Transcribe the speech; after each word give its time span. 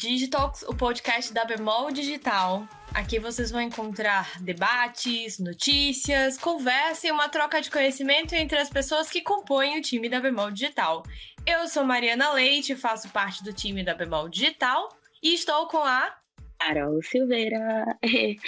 Digitalks, 0.00 0.62
o 0.62 0.74
podcast 0.74 1.30
da 1.34 1.44
Bemol 1.44 1.90
Digital. 1.90 2.66
Aqui 2.94 3.18
vocês 3.18 3.50
vão 3.50 3.60
encontrar 3.60 4.42
debates, 4.42 5.38
notícias, 5.38 6.38
conversa 6.38 7.06
e 7.06 7.10
uma 7.10 7.28
troca 7.28 7.60
de 7.60 7.70
conhecimento 7.70 8.34
entre 8.34 8.56
as 8.56 8.70
pessoas 8.70 9.10
que 9.10 9.20
compõem 9.20 9.78
o 9.78 9.82
time 9.82 10.08
da 10.08 10.18
Bemol 10.18 10.50
Digital. 10.50 11.02
Eu 11.46 11.68
sou 11.68 11.84
Mariana 11.84 12.32
Leite, 12.32 12.74
faço 12.74 13.10
parte 13.10 13.44
do 13.44 13.52
time 13.52 13.84
da 13.84 13.92
Bemol 13.92 14.30
Digital 14.30 14.88
e 15.22 15.34
estou 15.34 15.66
com 15.66 15.84
a 15.84 16.16
Carol 16.58 17.02
Silveira. 17.02 17.98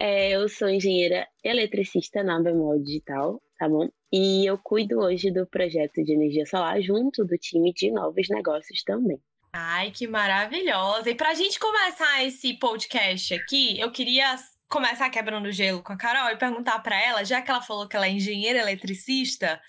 É, 0.00 0.30
eu 0.30 0.48
sou 0.48 0.68
engenheira 0.68 1.28
eletricista 1.44 2.24
na 2.24 2.42
Bemol 2.42 2.82
Digital, 2.82 3.40
tá 3.56 3.68
bom? 3.68 3.88
E 4.12 4.44
eu 4.44 4.58
cuido 4.58 4.98
hoje 4.98 5.30
do 5.30 5.46
projeto 5.46 6.02
de 6.02 6.12
energia 6.12 6.44
solar 6.44 6.82
junto 6.82 7.24
do 7.24 7.38
time 7.38 7.72
de 7.72 7.92
novos 7.92 8.28
negócios 8.28 8.82
também. 8.82 9.20
Ai, 9.54 9.90
que 9.90 10.06
maravilhosa! 10.06 11.10
E 11.10 11.14
para 11.14 11.28
a 11.28 11.34
gente 11.34 11.58
começar 11.58 12.24
esse 12.24 12.54
podcast 12.54 13.34
aqui, 13.34 13.78
eu 13.78 13.92
queria 13.92 14.34
começar 14.66 15.10
quebrando 15.10 15.44
o 15.44 15.52
gelo 15.52 15.82
com 15.82 15.92
a 15.92 15.96
Carol 15.96 16.30
e 16.30 16.38
perguntar 16.38 16.78
para 16.78 16.98
ela, 16.98 17.22
já 17.22 17.42
que 17.42 17.50
ela 17.50 17.60
falou 17.60 17.86
que 17.86 17.94
ela 17.94 18.06
é 18.06 18.10
engenheira 18.10 18.60
eletricista, 18.60 19.60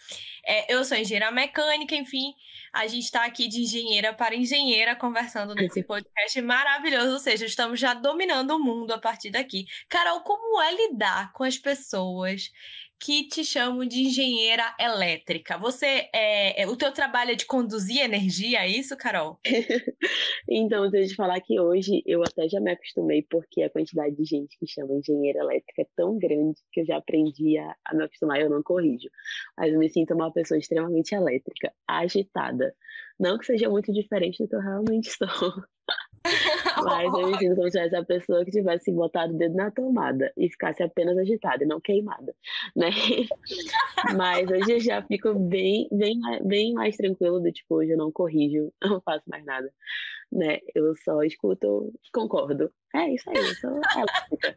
é, 0.46 0.74
eu 0.74 0.86
sou 0.86 0.96
engenheira 0.96 1.30
mecânica, 1.32 1.94
enfim, 1.94 2.34
a 2.72 2.88
gente 2.88 3.04
está 3.04 3.26
aqui 3.26 3.50
de 3.50 3.60
engenheira 3.64 4.14
para 4.14 4.34
engenheira 4.34 4.96
conversando 4.96 5.54
nesse 5.54 5.84
podcast 5.84 6.42
maravilhoso, 6.42 7.12
ou 7.12 7.20
seja, 7.20 7.46
estamos 7.46 7.78
já 7.78 7.94
dominando 7.94 8.52
o 8.52 8.64
mundo 8.64 8.94
a 8.94 8.98
partir 8.98 9.32
daqui. 9.32 9.66
Carol, 9.90 10.22
como 10.22 10.62
é 10.62 10.74
lidar 10.74 11.34
com 11.34 11.44
as 11.44 11.58
pessoas 11.58 12.50
que 13.04 13.28
te 13.28 13.44
chamam 13.44 13.86
de 13.86 14.00
engenheira 14.00 14.64
elétrica. 14.80 15.58
Você 15.58 16.10
é, 16.14 16.62
é, 16.62 16.68
o 16.68 16.78
teu 16.78 16.90
trabalho 16.94 17.32
é 17.32 17.36
de 17.36 17.46
conduzir 17.46 18.02
energia, 18.02 18.60
é 18.60 18.68
isso, 18.70 18.96
Carol? 18.96 19.38
então, 20.50 20.86
eu 20.86 20.92
te 20.92 21.14
falar 21.14 21.42
que 21.42 21.60
hoje 21.60 22.02
eu 22.06 22.24
até 22.24 22.48
já 22.48 22.62
me 22.62 22.72
acostumei 22.72 23.22
porque 23.30 23.62
a 23.62 23.70
quantidade 23.70 24.16
de 24.16 24.24
gente 24.24 24.58
que 24.58 24.66
chama 24.66 24.94
engenheira 24.94 25.40
elétrica 25.40 25.82
é 25.82 25.88
tão 25.98 26.18
grande 26.18 26.62
que 26.72 26.80
eu 26.80 26.86
já 26.86 26.96
aprendi 26.96 27.58
a, 27.58 27.76
a 27.86 27.94
me 27.94 28.06
acostumar 28.06 28.40
eu 28.40 28.50
não 28.50 28.64
corrijo. 28.64 29.10
Mas 29.58 29.74
eu 29.74 29.80
me 29.80 29.90
sinto 29.90 30.14
uma 30.14 30.32
pessoa 30.32 30.58
extremamente 30.58 31.14
elétrica, 31.14 31.74
agitada. 31.86 32.74
Não 33.20 33.38
que 33.38 33.46
seja 33.46 33.70
muito 33.70 33.92
diferente 33.92 34.42
do 34.42 34.48
que 34.48 34.56
eu 34.56 34.62
realmente 34.62 35.10
sou. 35.20 35.64
Mas 36.86 37.14
eu 37.14 37.28
me 37.28 37.38
sinto 37.38 37.56
como 37.56 37.70
se 37.70 37.78
tivesse 37.78 37.96
a 37.96 38.06
pessoa 38.06 38.46
que 38.46 38.52
tivesse 38.52 38.92
botado 38.92 39.34
o 39.34 39.38
dedo 39.38 39.56
na 39.56 39.72
tomada 39.72 40.32
e 40.38 40.50
ficasse 40.50 40.84
apenas 40.84 41.18
agitada 41.18 41.64
e 41.64 41.68
não 41.68 41.80
queimada, 41.80 42.36
né? 42.76 42.90
Mas 44.18 44.50
hoje 44.50 44.74
eu 44.74 44.80
já 44.80 45.02
fico 45.02 45.34
bem, 45.34 45.88
bem, 45.92 46.20
bem 46.44 46.74
mais 46.74 46.96
tranquilo 46.98 47.40
do 47.40 47.52
tipo, 47.52 47.76
hoje 47.76 47.92
eu 47.92 47.98
não 47.98 48.12
corrijo, 48.12 48.72
não 48.82 49.02
faço 49.02 49.24
mais 49.28 49.46
nada, 49.46 49.72
né? 50.32 50.60
Eu 50.76 50.96
só 50.98 51.24
escuto, 51.24 51.94
concordo. 52.14 52.72
É 52.96 53.10
isso 53.10 53.28
aí, 53.28 53.56
sou 53.56 53.72
elétrica. 53.72 54.56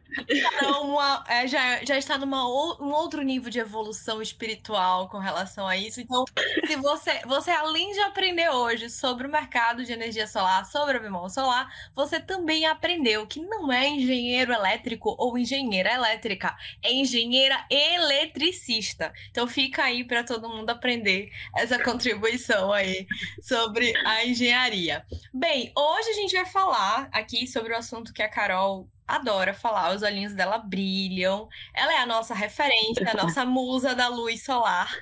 Uma, 0.79 1.23
é, 1.27 1.47
já, 1.47 1.83
já 1.83 1.97
está 1.97 2.19
num 2.19 2.27
um 2.27 2.91
outro 2.91 3.23
nível 3.23 3.49
de 3.49 3.57
evolução 3.57 4.21
espiritual 4.21 5.09
com 5.09 5.17
relação 5.17 5.65
a 5.65 5.75
isso. 5.75 5.99
Então, 5.99 6.23
se 6.67 6.75
você, 6.75 7.19
você 7.25 7.49
além 7.49 7.91
de 7.93 7.99
aprender 8.01 8.49
hoje 8.49 8.91
sobre 8.91 9.25
o 9.25 9.31
mercado 9.31 9.83
de 9.83 9.91
energia 9.91 10.27
solar, 10.27 10.65
sobre 10.67 10.97
a 10.97 10.99
bemol 10.99 11.27
solar, 11.29 11.67
você 11.95 12.19
também 12.19 12.67
aprendeu 12.67 13.25
que 13.25 13.39
não 13.39 13.71
é 13.71 13.87
engenheiro 13.87 14.53
elétrico 14.53 15.15
ou 15.17 15.35
engenheira 15.35 15.91
elétrica, 15.91 16.55
é 16.83 16.93
engenheira 16.93 17.65
eletricista. 17.71 19.11
Então, 19.31 19.47
fica 19.47 19.83
aí 19.83 20.03
para 20.03 20.23
todo 20.23 20.47
mundo 20.47 20.69
aprender 20.69 21.31
essa 21.55 21.81
contribuição 21.83 22.71
aí 22.71 23.07
sobre 23.41 23.93
a 24.05 24.23
engenharia. 24.23 25.03
Bem, 25.33 25.71
hoje 25.75 26.09
a 26.09 26.13
gente 26.13 26.35
vai 26.35 26.45
falar 26.45 27.09
aqui 27.11 27.47
sobre 27.47 27.73
o 27.73 27.77
assunto 27.77 28.13
que 28.13 28.26
a 28.27 28.29
Carol 28.29 28.87
adora 29.07 29.53
falar, 29.53 29.95
os 29.95 30.03
olhinhos 30.03 30.33
dela 30.33 30.57
brilham. 30.57 31.47
Ela 31.73 31.93
é 31.93 31.97
a 31.97 32.05
nossa 32.05 32.33
referência, 32.33 33.09
a 33.09 33.15
nossa 33.15 33.43
musa 33.45 33.95
da 33.95 34.07
luz 34.07 34.43
solar, 34.43 34.93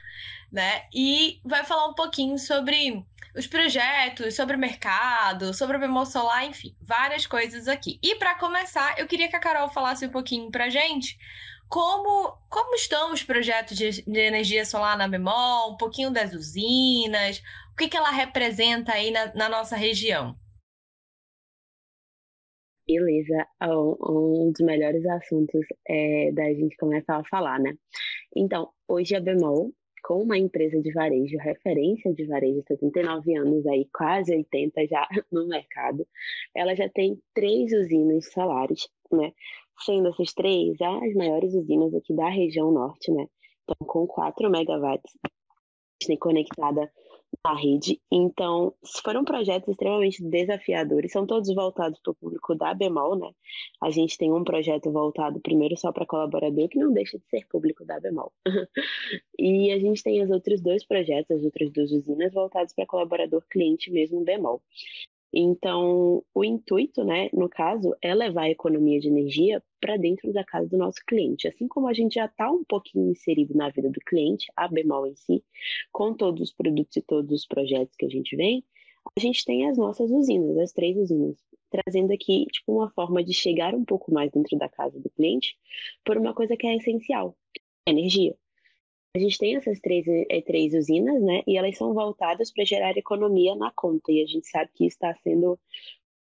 né? 0.52 0.84
E 0.94 1.40
vai 1.44 1.64
falar 1.64 1.88
um 1.88 1.94
pouquinho 1.94 2.38
sobre 2.38 3.04
os 3.36 3.48
projetos, 3.48 4.36
sobre 4.36 4.56
o 4.56 4.60
mercado, 4.60 5.54
sobre 5.54 5.76
o 5.76 5.80
bemol 5.80 6.06
solar, 6.06 6.46
enfim, 6.46 6.74
várias 6.82 7.26
coisas 7.26 7.68
aqui. 7.68 8.00
E 8.02 8.16
para 8.16 8.36
começar, 8.36 8.98
eu 8.98 9.08
queria 9.08 9.28
que 9.28 9.36
a 9.36 9.40
Carol 9.40 9.70
falasse 9.70 10.06
um 10.06 10.12
pouquinho 10.12 10.50
pra 10.50 10.70
gente 10.70 11.18
como, 11.68 12.38
como 12.50 12.76
estão 12.76 13.12
os 13.12 13.24
projetos 13.24 13.76
de, 13.76 14.04
de 14.04 14.20
energia 14.20 14.66
solar 14.66 14.98
na 14.98 15.08
Bemol, 15.08 15.74
um 15.74 15.78
pouquinho 15.78 16.12
das 16.12 16.34
usinas, 16.34 17.42
o 17.74 17.76
que, 17.76 17.90
que 17.90 17.98
ela 17.98 18.12
representa 18.12 18.94
aí 18.94 19.12
na, 19.12 19.34
na 19.34 19.50
nossa 19.50 19.76
região. 19.76 20.36
Beleza, 22.88 23.48
um 23.64 24.52
dos 24.52 24.64
melhores 24.64 25.04
assuntos 25.08 25.66
é 25.88 26.32
da 26.32 26.54
gente 26.54 26.78
começar 26.78 27.18
a 27.18 27.24
falar, 27.24 27.60
né? 27.60 27.76
Então, 28.36 28.70
hoje 28.88 29.16
a 29.16 29.20
Bemol, 29.20 29.72
com 30.04 30.22
uma 30.22 30.38
empresa 30.38 30.80
de 30.80 30.94
varejo, 30.94 31.36
referência 31.40 32.14
de 32.14 32.28
varejo, 32.28 32.62
79 32.68 33.36
anos 33.38 33.66
aí, 33.66 33.90
quase 33.92 34.36
80 34.36 34.86
já 34.86 35.08
no 35.32 35.48
mercado, 35.48 36.06
ela 36.54 36.76
já 36.76 36.88
tem 36.88 37.20
três 37.34 37.74
usinas 37.74 38.32
solares, 38.32 38.88
né? 39.12 39.34
Sendo 39.84 40.10
essas 40.10 40.32
três 40.34 40.80
as 40.80 41.14
maiores 41.16 41.56
usinas 41.56 41.92
aqui 41.96 42.14
da 42.16 42.30
região 42.30 42.72
norte, 42.72 43.12
né? 43.12 43.26
Então, 43.64 43.88
com 43.88 44.06
4 44.06 44.48
megawatts, 44.48 45.12
conectada 46.20 46.92
na 47.44 47.54
rede. 47.54 48.00
Então, 48.12 48.74
foram 49.04 49.24
projetos 49.24 49.70
extremamente 49.70 50.24
desafiadores, 50.24 51.12
são 51.12 51.26
todos 51.26 51.54
voltados 51.54 52.00
para 52.00 52.12
o 52.12 52.16
público 52.16 52.56
da 52.56 52.74
Bemol, 52.74 53.16
né? 53.16 53.32
A 53.82 53.90
gente 53.90 54.18
tem 54.18 54.32
um 54.32 54.44
projeto 54.44 54.92
voltado 54.92 55.40
primeiro 55.40 55.78
só 55.78 55.92
para 55.92 56.06
colaborador, 56.06 56.68
que 56.70 56.80
não 56.80 56.94
deixa 56.94 57.18
de 57.18 57.26
ser 57.28 57.48
público 57.48 57.86
da 57.86 58.00
Bemol. 58.00 58.32
e 59.40 59.72
a 59.72 59.80
gente 59.80 60.04
tem 60.04 60.24
os 60.24 60.30
outros 60.30 60.62
dois 60.62 60.86
projetos, 60.86 61.38
as 61.38 61.44
outras 61.44 61.72
duas 61.72 61.92
usinas, 61.92 62.34
voltados 62.34 62.74
para 62.74 62.86
colaborador 62.86 63.44
cliente 63.50 63.92
mesmo 63.92 64.24
Bemol. 64.24 64.62
Então, 65.34 66.24
o 66.34 66.44
intuito, 66.46 67.04
né, 67.04 67.30
no 67.34 67.50
caso, 67.50 67.94
é 68.02 68.14
levar 68.16 68.44
a 68.44 68.50
economia 68.50 69.00
de 69.00 69.08
energia 69.10 69.62
para 69.82 69.98
dentro 69.98 70.32
da 70.32 70.44
casa 70.44 70.68
do 70.68 70.78
nosso 70.78 71.00
cliente. 71.06 71.48
Assim 71.48 71.68
como 71.68 71.88
a 71.88 71.94
gente 71.94 72.16
já 72.16 72.26
está 72.26 72.50
um 72.50 72.64
pouquinho 72.64 73.12
inserido 73.12 73.54
na 73.54 73.70
vida 73.70 73.90
do 73.90 74.00
cliente, 74.00 74.46
a 74.56 74.68
Bemol 74.68 75.06
em 75.08 75.16
si, 75.16 75.44
com 75.92 76.14
todos 76.14 76.42
os 76.42 76.54
produtos 76.54 76.96
e 76.96 77.02
todos 77.02 77.32
os 77.32 77.46
projetos 77.46 77.96
que 77.98 78.06
a 78.06 78.10
gente 78.10 78.36
vem, 78.36 78.64
a 79.18 79.20
gente 79.20 79.46
tem 79.46 79.68
as 79.68 79.78
nossas 79.78 80.10
usinas, 80.10 80.58
as 80.58 80.72
três 80.72 80.98
usinas, 80.98 81.38
trazendo 81.70 82.12
aqui 82.14 82.46
tipo 82.52 82.74
uma 82.74 82.90
forma 82.92 83.24
de 83.24 83.34
chegar 83.34 83.76
um 83.76 83.86
pouco 83.86 84.12
mais 84.12 84.32
dentro 84.32 84.58
da 84.58 84.70
casa 84.70 85.00
do 85.00 85.10
cliente 85.12 85.56
por 86.04 86.18
uma 86.18 86.34
coisa 86.34 86.56
que 86.58 86.66
é 86.66 86.76
essencial, 86.76 87.38
energia. 87.86 88.36
A 89.16 89.20
gente 89.20 89.38
tem 89.38 89.56
essas 89.56 89.80
três, 89.80 90.06
é, 90.08 90.42
três 90.42 90.74
usinas, 90.74 91.22
né? 91.24 91.42
E 91.48 91.58
elas 91.58 91.78
são 91.78 91.94
voltadas 91.94 92.52
para 92.52 92.66
gerar 92.66 92.98
economia 92.98 93.56
na 93.56 93.72
conta. 93.72 94.12
E 94.12 94.22
a 94.22 94.26
gente 94.26 94.46
sabe 94.46 94.70
que 94.76 94.86
está 94.86 95.16
sendo 95.24 95.58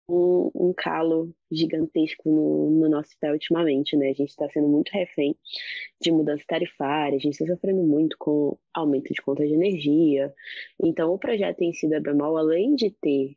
um, 0.07 0.51
um, 0.53 0.73
calo 0.77 1.33
gigantesco 1.51 2.29
no, 2.29 2.69
no, 2.69 2.89
nosso 2.89 3.17
pé 3.19 3.31
ultimamente, 3.31 3.97
né? 3.97 4.11
A 4.11 4.13
gente 4.13 4.29
está 4.29 4.47
sendo 4.49 4.67
muito 4.67 4.91
refém 4.91 5.35
de 5.99 6.11
mudança 6.11 6.43
tarifária, 6.47 7.15
a 7.17 7.19
gente 7.19 7.33
está 7.33 7.47
sofrendo 7.47 7.81
muito 7.81 8.15
com 8.19 8.59
aumento 8.71 9.11
de 9.11 9.21
conta 9.23 9.43
de 9.47 9.53
energia. 9.53 10.31
Então, 10.79 11.11
o 11.11 11.17
projeto 11.17 11.63
em 11.63 11.73
si 11.73 11.89
da 11.89 11.99
Bemol, 11.99 12.37
além 12.37 12.75
de 12.75 12.91
ter 12.91 13.35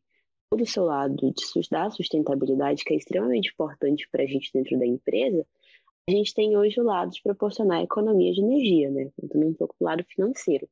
todo 0.51 0.63
o 0.63 0.67
seu 0.67 0.85
lado 0.85 1.17
de, 1.17 1.33
da 1.71 1.91
sustentabilidade, 1.91 2.85
que 2.85 2.93
é 2.93 2.97
extremamente 2.99 3.53
importante 3.53 4.07
para 4.13 4.23
a 4.23 4.27
gente 4.27 4.53
dentro 4.53 4.79
da 4.79 4.87
empresa, 4.87 5.47
a 6.09 6.13
gente 6.13 6.33
tem 6.35 6.57
hoje 6.57 6.81
o 6.81 6.85
lado 6.85 7.11
de 7.11 7.21
proporcionar 7.21 7.83
economia 7.83 8.33
de 8.33 8.41
energia, 8.41 8.91
né? 8.91 9.11
Também 9.29 9.49
um 9.49 9.55
pouco 9.55 9.75
do 9.79 9.85
lado 9.85 10.05
financeiro. 10.05 10.69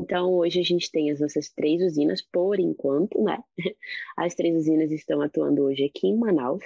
Então, 0.00 0.32
hoje 0.32 0.58
a 0.58 0.62
gente 0.62 0.90
tem 0.90 1.10
as 1.10 1.20
nossas 1.20 1.50
três 1.50 1.82
usinas, 1.82 2.22
por 2.22 2.58
enquanto, 2.58 3.22
né? 3.22 3.42
As 4.16 4.34
três 4.34 4.56
usinas 4.56 4.90
estão 4.90 5.20
atuando 5.20 5.62
hoje 5.62 5.84
aqui 5.84 6.08
em 6.08 6.16
Manaus, 6.16 6.64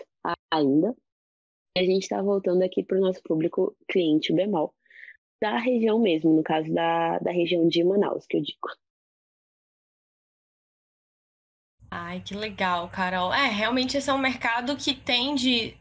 ainda. 0.50 0.96
E 1.76 1.80
a 1.80 1.84
gente 1.84 2.04
está 2.04 2.22
voltando 2.22 2.62
aqui 2.62 2.82
para 2.82 2.96
o 2.96 3.00
nosso 3.00 3.22
público 3.22 3.76
cliente 3.88 4.32
bemol, 4.32 4.72
da 5.42 5.58
região 5.58 6.00
mesmo, 6.00 6.34
no 6.34 6.42
caso 6.42 6.72
da, 6.72 7.18
da 7.18 7.30
região 7.30 7.68
de 7.68 7.84
Manaus, 7.84 8.26
que 8.26 8.36
eu 8.36 8.42
digo. 8.42 8.68
Ai, 11.90 12.20
que 12.20 12.34
legal, 12.34 12.88
Carol. 12.88 13.32
É, 13.32 13.48
realmente 13.48 13.96
esse 13.96 14.08
é 14.08 14.12
um 14.12 14.18
mercado 14.18 14.76
que 14.76 14.94
tende 14.94 15.76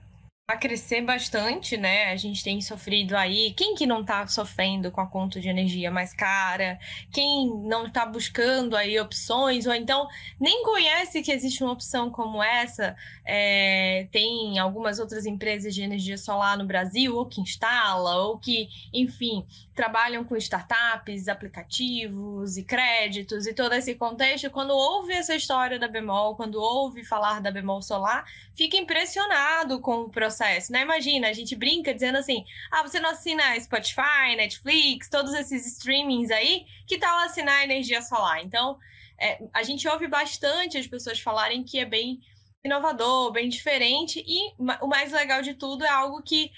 a 0.50 0.56
crescer 0.56 1.02
bastante, 1.02 1.76
né? 1.76 2.10
A 2.10 2.16
gente 2.16 2.42
tem 2.42 2.62
sofrido 2.62 3.18
aí. 3.18 3.52
Quem 3.52 3.76
que 3.76 3.86
não 3.86 4.00
está 4.00 4.26
sofrendo 4.28 4.90
com 4.90 5.02
a 5.02 5.06
conta 5.06 5.42
de 5.42 5.50
energia 5.50 5.92
mais 5.92 6.14
cara? 6.14 6.80
Quem 7.12 7.50
não 7.66 7.86
está 7.86 8.06
buscando 8.06 8.74
aí 8.74 8.98
opções? 8.98 9.66
Ou 9.66 9.74
então 9.74 10.08
nem 10.40 10.64
conhece 10.64 11.22
que 11.22 11.34
existe 11.34 11.62
uma 11.62 11.74
opção 11.74 12.10
como 12.10 12.42
essa? 12.42 12.96
É, 13.26 14.08
tem 14.10 14.58
algumas 14.58 15.00
outras 15.00 15.26
empresas 15.26 15.76
de 15.76 15.82
energia 15.82 16.18
solar 16.18 16.58
no 16.58 16.66
Brasil, 16.66 17.18
ou 17.18 17.26
que 17.26 17.42
instala, 17.42 18.16
ou 18.16 18.38
que, 18.38 18.70
enfim, 18.94 19.46
trabalham 19.78 20.26
com 20.26 20.36
startups, 20.36 21.28
aplicativos 21.28 22.58
e 22.58 22.64
créditos 22.64 23.46
e 23.46 23.54
todo 23.54 23.74
esse 23.74 23.94
contexto. 23.94 24.50
Quando 24.50 24.72
ouve 24.72 25.14
essa 25.14 25.36
história 25.36 25.78
da 25.78 25.88
Bemol, 25.88 26.36
quando 26.36 26.60
ouve 26.60 27.06
falar 27.06 27.40
da 27.40 27.52
Bemol 27.52 27.84
Solar, 27.84 28.26
fica 28.56 28.76
impressionado 28.76 29.80
com 29.80 30.02
o 30.02 30.10
processo 30.10 30.58
né? 30.72 30.82
Imagina, 30.82 31.30
a 31.30 31.34
gente 31.34 31.56
brinca 31.56 31.94
dizendo 31.94 32.18
assim: 32.18 32.44
ah, 32.72 32.82
você 32.82 33.00
não 33.00 33.12
assina 33.12 33.60
Spotify, 33.60 34.36
Netflix, 34.36 35.08
todos 35.10 35.34
esses 35.36 35.66
streamings 35.68 36.32
aí, 36.32 36.66
que 36.88 36.98
tal 36.98 37.18
assinar 37.20 37.64
energia 37.64 38.02
solar? 38.02 38.44
Então, 38.44 38.80
é, 39.20 39.38
a 39.54 39.62
gente 39.62 39.88
ouve 39.88 40.08
bastante 40.08 40.78
as 40.78 40.88
pessoas 40.88 41.20
falarem 41.20 41.64
que 41.64 41.80
é 41.80 41.86
bem 41.86 42.20
inovador, 42.66 43.32
bem 43.32 43.48
diferente, 43.48 44.24
e 44.26 44.54
o 44.82 44.88
mais 44.88 45.12
legal 45.12 45.44
de 45.44 45.54
tudo 45.54 45.86
é 45.86 45.90
algo 45.90 46.22
que 46.24 46.52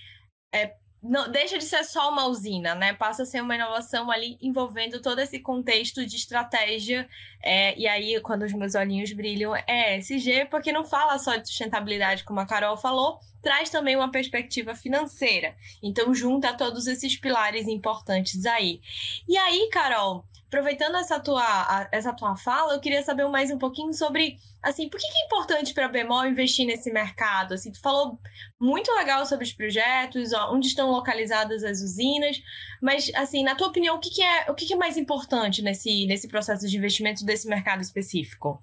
é, 0.53 0.73
não 1.01 1.31
deixa 1.31 1.57
de 1.57 1.63
ser 1.63 1.83
só 1.85 2.09
uma 2.09 2.25
usina, 2.25 2.75
né? 2.75 2.93
Passa 2.93 3.23
a 3.23 3.25
ser 3.25 3.41
uma 3.41 3.55
inovação 3.55 4.11
ali 4.11 4.37
envolvendo 4.41 5.01
todo 5.01 5.19
esse 5.19 5.39
contexto 5.39 6.05
de 6.05 6.15
estratégia. 6.15 7.07
É, 7.41 7.77
e 7.79 7.87
aí, 7.87 8.19
quando 8.21 8.43
os 8.43 8.53
meus 8.53 8.75
olhinhos 8.75 9.13
brilham, 9.13 9.55
é 9.55 9.97
SG, 9.97 10.45
porque 10.51 10.73
não 10.73 10.83
fala 10.83 11.17
só 11.17 11.37
de 11.37 11.47
sustentabilidade, 11.47 12.25
como 12.25 12.41
a 12.41 12.45
Carol 12.45 12.75
falou, 12.75 13.19
traz 13.41 13.69
também 13.69 13.95
uma 13.95 14.11
perspectiva 14.11 14.75
financeira. 14.75 15.55
Então, 15.81 16.13
junta 16.13 16.53
todos 16.53 16.85
esses 16.85 17.15
pilares 17.15 17.67
importantes 17.67 18.45
aí. 18.45 18.81
E 19.27 19.37
aí, 19.37 19.69
Carol, 19.71 20.25
aproveitando 20.49 20.95
essa 20.95 21.19
tua, 21.19 21.87
essa 21.91 22.11
tua 22.11 22.35
fala, 22.35 22.73
eu 22.73 22.79
queria 22.79 23.03
saber 23.03 23.27
mais 23.27 23.51
um 23.51 23.59
pouquinho 23.59 23.93
sobre, 23.93 24.39
assim, 24.63 24.89
por 24.89 24.99
que 24.99 25.05
é 25.05 25.25
importante 25.25 25.75
para 25.75 25.85
a 25.85 25.89
Bemol 25.89 26.25
investir 26.25 26.65
nesse 26.65 26.91
mercado? 26.91 27.53
Assim, 27.53 27.71
tu 27.71 27.79
falou 27.79 28.19
muito 28.59 28.91
legal 28.93 29.23
sobre 29.27 29.45
os 29.45 29.53
projetos, 29.53 30.33
onde 30.49 30.67
estão 30.67 30.89
localizadas 30.89 31.63
as 31.63 31.81
usinas, 31.81 32.41
mas, 32.81 33.11
assim, 33.13 33.43
na 33.43 33.53
tua 33.53 33.67
opinião, 33.67 33.95
o 33.95 33.99
que, 33.99 34.09
que 34.09 34.23
é, 34.23 34.49
o 34.49 34.55
que, 34.55 34.65
que 34.65 34.73
é 34.73 34.77
mais 34.77 34.97
importante 34.97 35.61
nesse, 35.61 36.07
nesse 36.07 36.27
processo 36.27 36.67
de 36.67 36.75
investimento 36.75 37.23
desse 37.23 37.47
mercado 37.47 37.81
específico? 37.81 38.59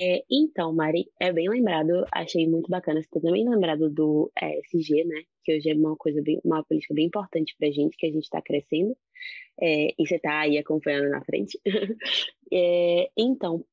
É, 0.00 0.24
então, 0.30 0.72
Mari, 0.72 1.08
é 1.20 1.32
bem 1.32 1.48
lembrado, 1.48 2.04
achei 2.12 2.48
muito 2.48 2.68
bacana 2.68 3.00
você 3.00 3.08
ter 3.08 3.20
também 3.20 3.48
lembrado 3.48 3.88
do 3.88 4.30
ESG, 4.40 5.04
né? 5.04 5.22
Que 5.44 5.56
hoje 5.56 5.70
é 5.70 5.74
uma 5.74 5.96
coisa 5.96 6.20
bem, 6.20 6.40
uma 6.44 6.64
política 6.64 6.94
bem 6.94 7.06
importante 7.06 7.54
pra 7.56 7.70
gente, 7.70 7.96
que 7.96 8.06
a 8.06 8.10
gente 8.10 8.24
está 8.24 8.42
crescendo. 8.42 8.96
É, 9.60 9.88
e 9.96 10.06
você 10.06 10.16
está 10.16 10.40
aí 10.40 10.58
acompanhando 10.58 11.10
na 11.10 11.22
frente. 11.24 11.60
é, 12.52 13.08
então, 13.16 13.64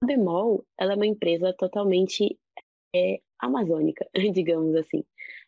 a 0.00 0.06
Bemol, 0.06 0.64
ela 0.78 0.92
é 0.92 0.96
uma 0.96 1.06
empresa 1.06 1.52
totalmente 1.52 2.38
é, 2.94 3.20
amazônica, 3.40 4.06
digamos 4.32 4.76
assim. 4.76 5.04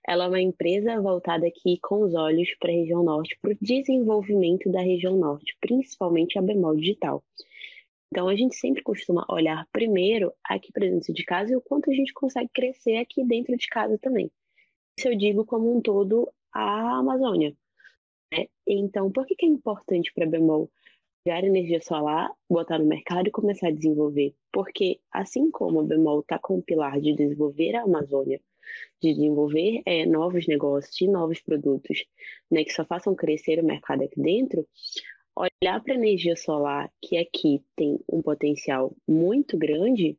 Ela 0.07 0.25
é 0.25 0.29
uma 0.29 0.41
empresa 0.41 1.01
voltada 1.01 1.47
aqui 1.47 1.79
com 1.81 2.03
os 2.03 2.15
olhos 2.15 2.49
para 2.59 2.71
a 2.71 2.75
região 2.75 3.05
norte, 3.05 3.39
para 3.41 3.53
o 3.53 3.59
desenvolvimento 3.61 4.71
da 4.71 4.81
região 4.81 5.17
norte, 5.17 5.57
principalmente 5.61 6.39
a 6.39 6.43
Bemol 6.43 6.77
Digital. 6.77 7.23
Então, 8.11 8.29
a 8.29 8.37
gente 8.37 8.57
sempre 8.57 8.83
costuma 8.83 9.27
olhar 9.29 9.67
primeiro 9.73 10.33
aqui 10.45 10.73
para 10.73 10.87
dentro 10.87 11.13
de 11.13 11.25
casa 11.25 11.53
e 11.53 11.57
o 11.57 11.61
quanto 11.61 11.91
a 11.91 11.95
gente 11.95 12.13
consegue 12.13 12.49
crescer 12.55 12.97
aqui 12.97 13.25
dentro 13.25 13.57
de 13.57 13.67
casa 13.67 13.99
também. 13.99 14.31
Isso 14.99 15.09
eu 15.09 15.17
digo 15.17 15.45
como 15.45 15.77
um 15.77 15.81
todo 15.81 16.31
a 16.53 16.99
Amazônia. 16.99 17.55
Né? 18.33 18.47
Então, 18.67 19.11
por 19.11 19.27
que, 19.27 19.37
que 19.37 19.45
é 19.45 19.49
importante 19.49 20.13
para 20.15 20.25
a 20.25 20.29
Bemol 20.29 20.71
pegar 21.25 21.45
energia 21.45 21.81
solar, 21.83 22.31
botar 22.49 22.79
no 22.79 22.87
mercado 22.87 23.29
e 23.29 23.33
começar 23.33 23.69
a 23.69 23.73
desenvolver? 23.73 24.35
Porque, 24.53 25.01
assim 25.13 25.51
como 25.51 25.81
a 25.81 25.85
Bemol 25.85 26.21
está 26.21 26.39
com 26.39 26.59
o 26.59 26.63
pilar 26.63 27.01
de 27.01 27.15
desenvolver 27.15 27.75
a 27.75 27.83
Amazônia, 27.83 28.41
de 29.03 29.13
desenvolver 29.15 29.83
é, 29.85 30.07
novos 30.07 30.47
negócios 30.47 31.01
e 31.01 31.09
novos 31.09 31.41
produtos 31.41 32.05
né, 32.51 32.65
que 32.65 32.73
só 32.73 32.85
façam 32.85 33.15
crescer 33.15 33.61
o 33.61 33.65
mercado 33.65 34.03
aqui 34.03 34.21
dentro, 34.21 34.67
olhar 35.37 35.83
para 35.83 35.93
a 35.93 35.97
energia 35.97 36.35
solar, 36.37 36.91
que 37.03 37.19
aqui 37.19 37.63
tem 37.77 37.99
um 38.11 38.23
potencial 38.23 38.97
muito 39.07 39.59
grande, 39.59 40.19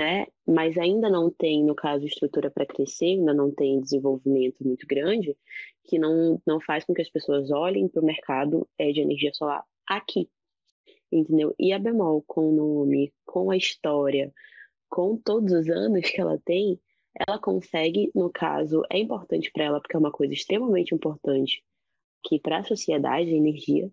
né, 0.00 0.26
mas 0.46 0.76
ainda 0.76 1.08
não 1.08 1.30
tem, 1.30 1.62
no 1.62 1.74
caso, 1.74 2.06
estrutura 2.06 2.50
para 2.50 2.66
crescer, 2.66 3.04
ainda 3.04 3.34
não 3.34 3.50
tem 3.50 3.80
desenvolvimento 3.80 4.56
muito 4.66 4.86
grande, 4.86 5.36
que 5.84 5.98
não, 5.98 6.40
não 6.46 6.60
faz 6.60 6.84
com 6.84 6.94
que 6.94 7.02
as 7.02 7.10
pessoas 7.10 7.50
olhem 7.50 7.86
para 7.86 8.02
o 8.02 8.04
mercado 8.04 8.66
é, 8.78 8.90
de 8.90 9.00
energia 9.00 9.32
solar 9.34 9.64
aqui, 9.86 10.28
entendeu? 11.12 11.54
E 11.58 11.72
a 11.72 11.78
Bemol, 11.78 12.22
com 12.26 12.48
o 12.48 12.52
nome, 12.52 13.12
com 13.24 13.50
a 13.50 13.56
história, 13.56 14.32
com 14.88 15.16
todos 15.16 15.52
os 15.52 15.68
anos 15.68 16.08
que 16.10 16.20
ela 16.20 16.38
tem, 16.44 16.80
ela 17.28 17.38
consegue, 17.38 18.10
no 18.14 18.30
caso, 18.30 18.82
é 18.90 18.98
importante 18.98 19.50
para 19.52 19.64
ela, 19.64 19.80
porque 19.80 19.96
é 19.96 19.98
uma 19.98 20.12
coisa 20.12 20.32
extremamente 20.32 20.94
importante 20.94 21.62
que 22.24 22.38
para 22.38 22.58
a 22.58 22.64
sociedade, 22.64 23.30
a 23.30 23.36
energia, 23.36 23.90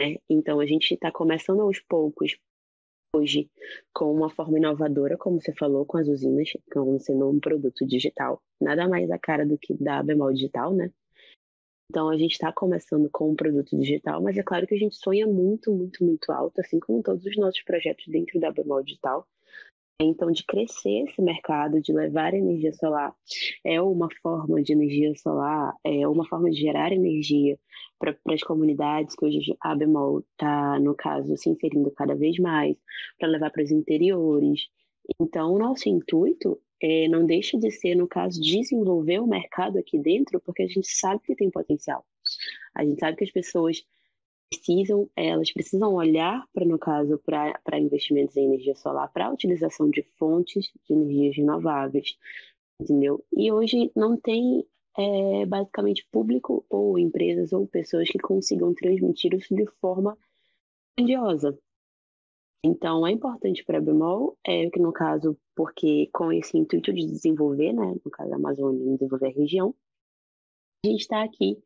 né? 0.00 0.16
Então, 0.28 0.60
a 0.60 0.66
gente 0.66 0.94
está 0.94 1.10
começando 1.10 1.60
aos 1.60 1.80
poucos, 1.80 2.36
hoje, 3.14 3.50
com 3.92 4.12
uma 4.12 4.30
forma 4.30 4.58
inovadora, 4.58 5.16
como 5.16 5.40
você 5.40 5.52
falou, 5.54 5.84
com 5.84 5.98
as 5.98 6.08
usinas, 6.08 6.50
como 6.72 6.98
sendo 7.00 7.28
um 7.28 7.40
produto 7.40 7.86
digital. 7.86 8.42
Nada 8.60 8.88
mais 8.88 9.10
a 9.10 9.18
cara 9.18 9.46
do 9.46 9.58
que 9.58 9.74
da 9.74 10.02
bemol 10.02 10.32
digital, 10.32 10.74
né? 10.74 10.92
Então, 11.90 12.10
a 12.10 12.18
gente 12.18 12.32
está 12.32 12.52
começando 12.52 13.08
com 13.10 13.30
um 13.30 13.34
produto 13.34 13.76
digital, 13.76 14.22
mas 14.22 14.36
é 14.36 14.42
claro 14.42 14.66
que 14.66 14.74
a 14.74 14.78
gente 14.78 14.94
sonha 14.96 15.26
muito, 15.26 15.72
muito, 15.72 16.04
muito 16.04 16.30
alto, 16.30 16.60
assim 16.60 16.78
como 16.78 17.02
todos 17.02 17.24
os 17.24 17.36
nossos 17.36 17.62
projetos 17.62 18.06
dentro 18.08 18.38
da 18.38 18.50
bemol 18.50 18.82
digital. 18.82 19.26
Então, 20.00 20.30
de 20.30 20.44
crescer 20.44 21.08
esse 21.08 21.20
mercado, 21.20 21.80
de 21.82 21.92
levar 21.92 22.32
energia 22.32 22.72
solar, 22.72 23.12
é 23.64 23.82
uma 23.82 24.08
forma 24.22 24.62
de 24.62 24.72
energia 24.72 25.12
solar, 25.16 25.74
é 25.82 26.06
uma 26.06 26.24
forma 26.24 26.48
de 26.50 26.60
gerar 26.60 26.92
energia 26.92 27.58
para 27.98 28.16
as 28.32 28.42
comunidades, 28.42 29.16
que 29.16 29.26
hoje 29.26 29.56
a 29.60 29.74
Bemol 29.74 30.20
está, 30.20 30.78
no 30.78 30.94
caso, 30.94 31.36
se 31.36 31.50
inserindo 31.50 31.90
cada 31.90 32.14
vez 32.14 32.38
mais, 32.38 32.76
para 33.18 33.28
levar 33.28 33.50
para 33.50 33.64
os 33.64 33.72
interiores. 33.72 34.68
Então, 35.20 35.52
o 35.52 35.58
nosso 35.58 35.88
intuito 35.88 36.60
é, 36.80 37.08
não 37.08 37.26
deixa 37.26 37.58
de 37.58 37.68
ser, 37.72 37.96
no 37.96 38.06
caso, 38.06 38.40
desenvolver 38.40 39.18
o 39.18 39.26
mercado 39.26 39.78
aqui 39.78 39.98
dentro, 39.98 40.40
porque 40.40 40.62
a 40.62 40.68
gente 40.68 40.86
sabe 40.86 41.20
que 41.24 41.34
tem 41.34 41.50
potencial. 41.50 42.06
A 42.72 42.84
gente 42.84 43.00
sabe 43.00 43.16
que 43.16 43.24
as 43.24 43.32
pessoas 43.32 43.82
precisam, 44.50 45.08
elas 45.14 45.52
precisam 45.52 45.94
olhar 45.94 46.44
para, 46.52 46.64
no 46.64 46.78
caso, 46.78 47.18
para 47.24 47.78
investimentos 47.78 48.36
em 48.36 48.46
energia 48.46 48.74
solar, 48.74 49.10
para 49.12 49.26
a 49.26 49.32
utilização 49.32 49.90
de 49.90 50.02
fontes 50.18 50.70
de 50.86 50.94
energias 50.94 51.36
renováveis, 51.36 52.16
entendeu? 52.80 53.24
E 53.36 53.52
hoje 53.52 53.90
não 53.94 54.16
tem 54.16 54.66
é, 54.96 55.46
basicamente 55.46 56.06
público 56.10 56.64
ou 56.68 56.98
empresas 56.98 57.52
ou 57.52 57.66
pessoas 57.66 58.08
que 58.08 58.18
consigam 58.18 58.74
transmitir 58.74 59.34
isso 59.34 59.54
de 59.54 59.66
forma 59.80 60.16
grandiosa. 60.96 61.58
Então, 62.64 63.06
é 63.06 63.12
importante 63.12 63.64
para 63.64 63.78
a 63.78 63.80
Bemol, 63.80 64.36
é, 64.44 64.68
que 64.68 64.80
no 64.80 64.92
caso, 64.92 65.38
porque 65.54 66.08
com 66.12 66.32
esse 66.32 66.58
intuito 66.58 66.92
de 66.92 67.06
desenvolver, 67.06 67.72
né, 67.72 67.94
no 68.04 68.10
caso 68.10 68.30
da 68.30 68.36
Amazônia, 68.36 68.94
desenvolver 68.94 69.26
a 69.26 69.32
região, 69.32 69.74
a 70.84 70.88
gente 70.88 71.00
está 71.00 71.22
aqui, 71.22 71.58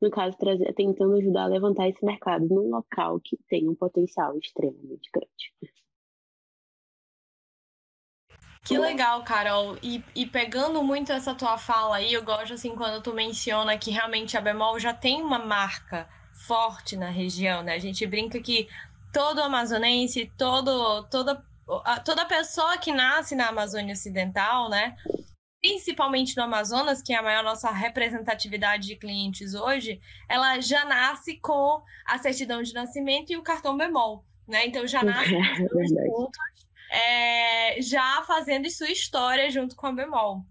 no 0.00 0.10
caso, 0.10 0.36
trazer, 0.36 0.72
tentando 0.74 1.16
ajudar 1.16 1.44
a 1.44 1.46
levantar 1.46 1.88
esse 1.88 2.04
mercado 2.04 2.46
num 2.48 2.70
local 2.70 3.20
que 3.20 3.36
tem 3.48 3.68
um 3.68 3.74
potencial 3.74 4.36
extremamente 4.38 5.08
grande. 5.12 5.72
Que 8.64 8.76
legal, 8.76 9.22
Carol. 9.22 9.78
E, 9.80 10.02
e, 10.12 10.26
pegando 10.26 10.82
muito 10.82 11.12
essa 11.12 11.32
tua 11.32 11.56
fala 11.56 11.98
aí, 11.98 12.12
eu 12.12 12.24
gosto 12.24 12.54
assim 12.54 12.74
quando 12.74 13.00
tu 13.00 13.14
menciona 13.14 13.78
que 13.78 13.92
realmente 13.92 14.36
a 14.36 14.40
Bemol 14.40 14.80
já 14.80 14.92
tem 14.92 15.22
uma 15.22 15.38
marca 15.38 16.08
forte 16.32 16.96
na 16.96 17.08
região, 17.08 17.62
né? 17.62 17.74
A 17.74 17.78
gente 17.78 18.04
brinca 18.04 18.40
que 18.40 18.68
todo 19.12 19.40
amazonense, 19.40 20.32
todo, 20.36 21.04
toda, 21.04 21.40
toda 22.04 22.24
pessoa 22.24 22.76
que 22.76 22.90
nasce 22.90 23.36
na 23.36 23.46
Amazônia 23.50 23.94
Ocidental, 23.94 24.68
né? 24.68 24.96
Principalmente 25.66 26.36
no 26.36 26.44
Amazonas, 26.44 27.02
que 27.02 27.12
é 27.12 27.16
a 27.16 27.22
maior 27.22 27.42
nossa 27.42 27.68
representatividade 27.72 28.86
de 28.86 28.94
clientes 28.94 29.52
hoje, 29.52 30.00
ela 30.28 30.60
já 30.60 30.84
nasce 30.84 31.40
com 31.40 31.82
a 32.04 32.18
certidão 32.18 32.62
de 32.62 32.72
nascimento 32.72 33.32
e 33.32 33.36
o 33.36 33.42
cartão 33.42 33.76
bemol, 33.76 34.24
né? 34.46 34.64
Então 34.64 34.86
já 34.86 35.02
nasce 35.02 35.34
é, 35.34 35.66
juntos, 35.66 36.38
é, 36.88 37.82
já 37.82 38.22
fazendo 38.22 38.70
sua 38.70 38.90
história 38.90 39.50
junto 39.50 39.74
com 39.74 39.88
a 39.88 39.92
bemol. 39.92 40.46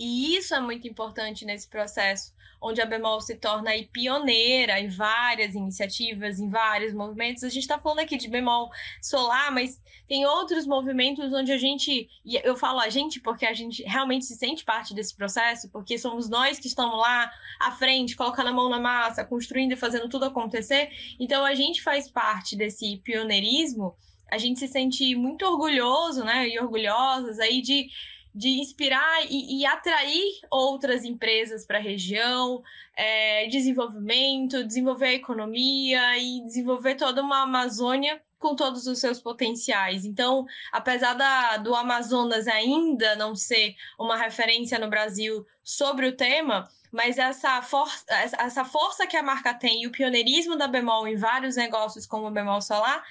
E 0.00 0.36
isso 0.36 0.54
é 0.54 0.60
muito 0.60 0.88
importante 0.88 1.44
nesse 1.44 1.68
processo, 1.68 2.32
onde 2.60 2.80
a 2.80 2.86
Bemol 2.86 3.20
se 3.20 3.36
torna 3.36 3.70
aí 3.70 3.86
pioneira 3.86 4.80
em 4.80 4.88
várias 4.88 5.54
iniciativas, 5.54 6.38
em 6.38 6.48
vários 6.48 6.92
movimentos. 6.92 7.44
A 7.44 7.48
gente 7.48 7.62
está 7.62 7.78
falando 7.78 8.00
aqui 8.00 8.16
de 8.16 8.28
Bemol 8.28 8.68
solar, 9.00 9.52
mas 9.52 9.80
tem 10.08 10.26
outros 10.26 10.66
movimentos 10.66 11.32
onde 11.32 11.52
a 11.52 11.58
gente, 11.58 12.08
e 12.24 12.36
eu 12.42 12.56
falo 12.56 12.80
a 12.80 12.88
gente 12.88 13.20
porque 13.20 13.46
a 13.46 13.52
gente 13.52 13.82
realmente 13.82 14.24
se 14.24 14.36
sente 14.36 14.64
parte 14.64 14.94
desse 14.94 15.14
processo, 15.14 15.70
porque 15.70 15.98
somos 15.98 16.28
nós 16.28 16.58
que 16.58 16.66
estamos 16.66 16.98
lá 16.98 17.30
à 17.60 17.72
frente, 17.72 18.16
colocando 18.16 18.48
a 18.48 18.52
mão 18.52 18.68
na 18.68 18.80
massa, 18.80 19.24
construindo 19.24 19.72
e 19.72 19.76
fazendo 19.76 20.08
tudo 20.08 20.24
acontecer. 20.24 20.90
Então 21.20 21.44
a 21.44 21.54
gente 21.54 21.82
faz 21.82 22.08
parte 22.08 22.56
desse 22.56 22.96
pioneirismo, 23.04 23.94
a 24.30 24.36
gente 24.36 24.58
se 24.58 24.68
sente 24.68 25.14
muito 25.14 25.44
orgulhoso, 25.46 26.24
né, 26.24 26.48
e 26.48 26.58
orgulhosas 26.58 27.38
aí 27.38 27.62
de 27.62 27.88
de 28.34 28.48
inspirar 28.60 29.24
e, 29.28 29.60
e 29.60 29.66
atrair 29.66 30.40
outras 30.50 31.04
empresas 31.04 31.66
para 31.66 31.78
a 31.78 31.82
região, 31.82 32.62
é, 32.96 33.46
desenvolvimento, 33.46 34.64
desenvolver 34.64 35.06
a 35.06 35.14
economia 35.14 36.18
e 36.18 36.42
desenvolver 36.42 36.94
toda 36.94 37.22
uma 37.22 37.42
Amazônia 37.42 38.20
com 38.38 38.54
todos 38.54 38.86
os 38.86 38.98
seus 39.00 39.20
potenciais. 39.20 40.04
Então, 40.04 40.46
apesar 40.72 41.14
da, 41.14 41.56
do 41.56 41.74
Amazonas 41.74 42.46
ainda 42.46 43.16
não 43.16 43.34
ser 43.34 43.74
uma 43.98 44.16
referência 44.16 44.78
no 44.78 44.88
Brasil 44.88 45.44
sobre 45.64 46.06
o 46.06 46.16
tema, 46.16 46.68
mas 46.92 47.18
essa, 47.18 47.60
for 47.62 47.88
essa 48.08 48.64
força 48.64 49.06
que 49.06 49.16
a 49.16 49.22
marca 49.22 49.52
tem 49.52 49.82
e 49.82 49.86
o 49.86 49.90
pioneirismo 49.90 50.56
da 50.56 50.68
Bemol 50.68 51.06
em 51.06 51.16
vários 51.16 51.56
negócios 51.56 52.06
como 52.06 52.28
o 52.28 52.30
Bemol 52.30 52.62
Solar 52.62 53.04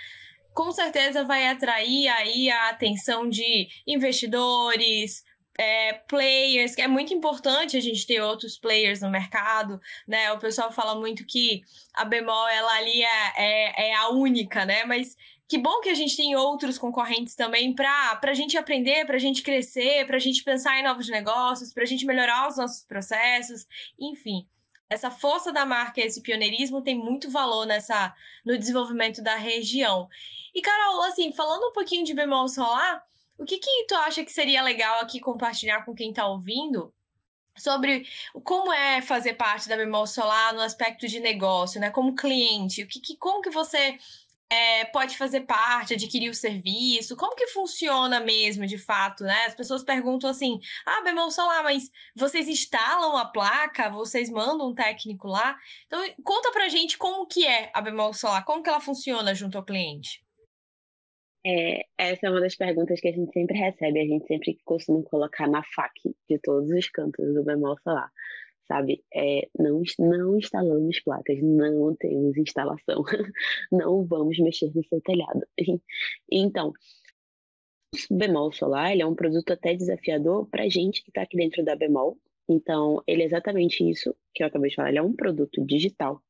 com 0.58 0.72
certeza 0.72 1.24
vai 1.24 1.48
atrair 1.48 2.08
aí 2.08 2.50
a 2.50 2.70
atenção 2.70 3.30
de 3.30 3.68
investidores, 3.86 5.24
é, 5.56 5.94
players, 5.94 6.74
que 6.74 6.82
é 6.82 6.88
muito 6.88 7.14
importante 7.14 7.78
a 7.78 7.80
gente 7.80 8.08
ter 8.08 8.20
outros 8.22 8.58
players 8.58 9.00
no 9.02 9.12
mercado, 9.12 9.80
né? 10.08 10.32
O 10.32 10.40
pessoal 10.40 10.72
fala 10.72 10.96
muito 10.96 11.28
que 11.28 11.62
a 11.94 12.04
Bemol, 12.04 12.48
ela 12.48 12.72
ali 12.74 13.04
é, 13.04 13.34
é, 13.38 13.90
é 13.90 13.96
a 13.98 14.10
única, 14.10 14.66
né? 14.66 14.84
Mas 14.84 15.16
que 15.48 15.60
bom 15.60 15.80
que 15.80 15.90
a 15.90 15.94
gente 15.94 16.18
tem 16.18 16.36
outros 16.36 16.80
concorrentes 16.80 17.36
também 17.36 17.72
para 17.76 18.20
a 18.24 18.34
gente 18.34 18.58
aprender, 18.58 19.06
para 19.06 19.18
a 19.18 19.20
gente 19.20 19.44
crescer, 19.44 20.08
para 20.08 20.18
a 20.18 20.20
gente 20.20 20.44
pensar 20.44 20.80
em 20.80 20.84
novos 20.84 21.08
negócios, 21.08 21.72
para 21.72 21.84
a 21.84 21.88
gente 21.88 22.04
melhorar 22.04 22.48
os 22.50 22.58
nossos 22.58 22.84
processos, 22.84 23.68
enfim. 24.00 24.48
Essa 24.90 25.12
força 25.12 25.52
da 25.52 25.66
marca, 25.66 26.00
esse 26.00 26.22
pioneirismo 26.22 26.82
tem 26.82 26.96
muito 26.96 27.30
valor 27.30 27.66
nessa 27.66 28.14
no 28.46 28.58
desenvolvimento 28.58 29.22
da 29.22 29.36
região. 29.36 30.08
E, 30.54 30.62
Carol, 30.62 31.04
assim, 31.04 31.32
falando 31.34 31.68
um 31.68 31.74
pouquinho 31.74 32.06
de 32.06 32.14
bemol 32.14 32.48
solar, 32.48 33.04
o 33.38 33.46
que, 33.46 33.58
que 33.58 33.86
tu 33.88 33.96
acha 33.96 34.24
que 34.24 34.32
seria 34.32 34.62
legal 34.64 35.00
aqui 35.02 35.20
compartilhar 35.20 35.84
com 35.84 35.94
quem 35.94 36.10
está 36.10 36.26
ouvindo 36.26 36.94
sobre 37.58 38.08
como 38.44 38.72
é 38.72 39.02
fazer 39.02 39.34
parte 39.34 39.68
da 39.68 39.76
bemol 39.76 40.08
solar 40.08 40.54
no 40.54 40.62
aspecto 40.62 41.08
de 41.08 41.20
negócio, 41.20 41.80
né? 41.82 41.90
Como 41.90 42.16
cliente, 42.16 42.84
o 42.84 42.88
que, 42.88 43.00
que 43.00 43.18
como 43.18 43.42
que 43.42 43.50
você 43.50 43.98
é, 44.50 44.86
pode 44.86 45.18
fazer 45.18 45.42
parte, 45.42 45.94
adquirir 45.94 46.30
o 46.30 46.34
serviço? 46.34 47.16
Como 47.16 47.36
que 47.36 47.48
funciona 47.48 48.20
mesmo, 48.20 48.66
de 48.66 48.78
fato, 48.78 49.24
né? 49.24 49.46
As 49.46 49.56
pessoas 49.56 49.84
perguntam 49.84 50.30
assim, 50.30 50.60
ah, 50.86 51.02
bemol 51.04 51.30
solar, 51.32 51.64
mas 51.64 51.92
vocês 52.16 52.48
instalam 52.48 53.18
a 53.18 53.26
placa? 53.26 53.90
Vocês 53.90 54.30
mandam 54.30 54.70
um 54.70 54.76
técnico 54.76 55.28
lá? 55.28 55.58
Então, 55.86 56.02
conta 56.24 56.52
pra 56.52 56.70
gente 56.70 56.98
como 56.98 57.28
que 57.28 57.46
é 57.46 57.70
a 57.74 57.82
bemol 57.82 58.14
solar, 58.14 58.46
como 58.46 58.64
que 58.64 58.70
ela 58.70 58.80
funciona 58.80 59.36
junto 59.36 59.58
ao 59.58 59.66
cliente. 59.66 60.26
É, 61.46 61.86
essa 61.98 62.28
é 62.28 62.30
uma 62.30 62.42
das 62.42 62.56
perguntas 62.56 63.00
que 63.00 63.08
a 63.08 63.14
gente 63.14 63.32
sempre 63.32 63.58
recebe, 63.58 64.02
a 64.02 64.06
gente 64.06 64.28
sempre 64.28 64.58
costuma 64.66 65.02
colocar 65.04 65.48
na 65.48 65.64
FAQ 65.64 66.14
de 66.30 66.40
todos 66.40 66.70
os 66.70 66.90
cantos 66.90 67.34
do 67.34 67.44
bemol 67.44 67.78
solar, 67.84 68.12
sabe? 68.68 69.04
É, 69.14 69.48
não, 69.58 69.82
não 70.00 70.38
instalamos 70.38 71.00
placas, 71.02 71.40
não 71.42 71.96
temos 71.96 72.38
instalação, 72.38 73.04
não 73.72 74.06
vamos 74.06 74.38
mexer 74.40 74.72
no 74.74 74.84
seu 74.86 75.02
telhado. 75.02 75.46
Então, 76.32 76.74
bemol 78.12 78.52
solar 78.52 78.92
ele 78.92 79.02
é 79.02 79.06
um 79.06 79.16
produto 79.16 79.52
até 79.52 79.74
desafiador 79.74 80.48
para 80.48 80.70
gente 80.70 81.04
que 81.04 81.10
está 81.10 81.22
aqui 81.22 81.38
dentro 81.38 81.64
da 81.64 81.76
bemol. 81.76 82.18
Então, 82.50 83.02
ele 83.08 83.24
é 83.24 83.26
exatamente 83.26 83.88
isso 83.90 84.16
que 84.34 84.44
eu 84.44 84.48
acabei 84.48 84.70
de 84.70 84.76
falar, 84.76 84.90
ele 84.90 85.00
é 85.00 85.02
um 85.02 85.16
produto 85.16 85.66
digital 85.66 86.22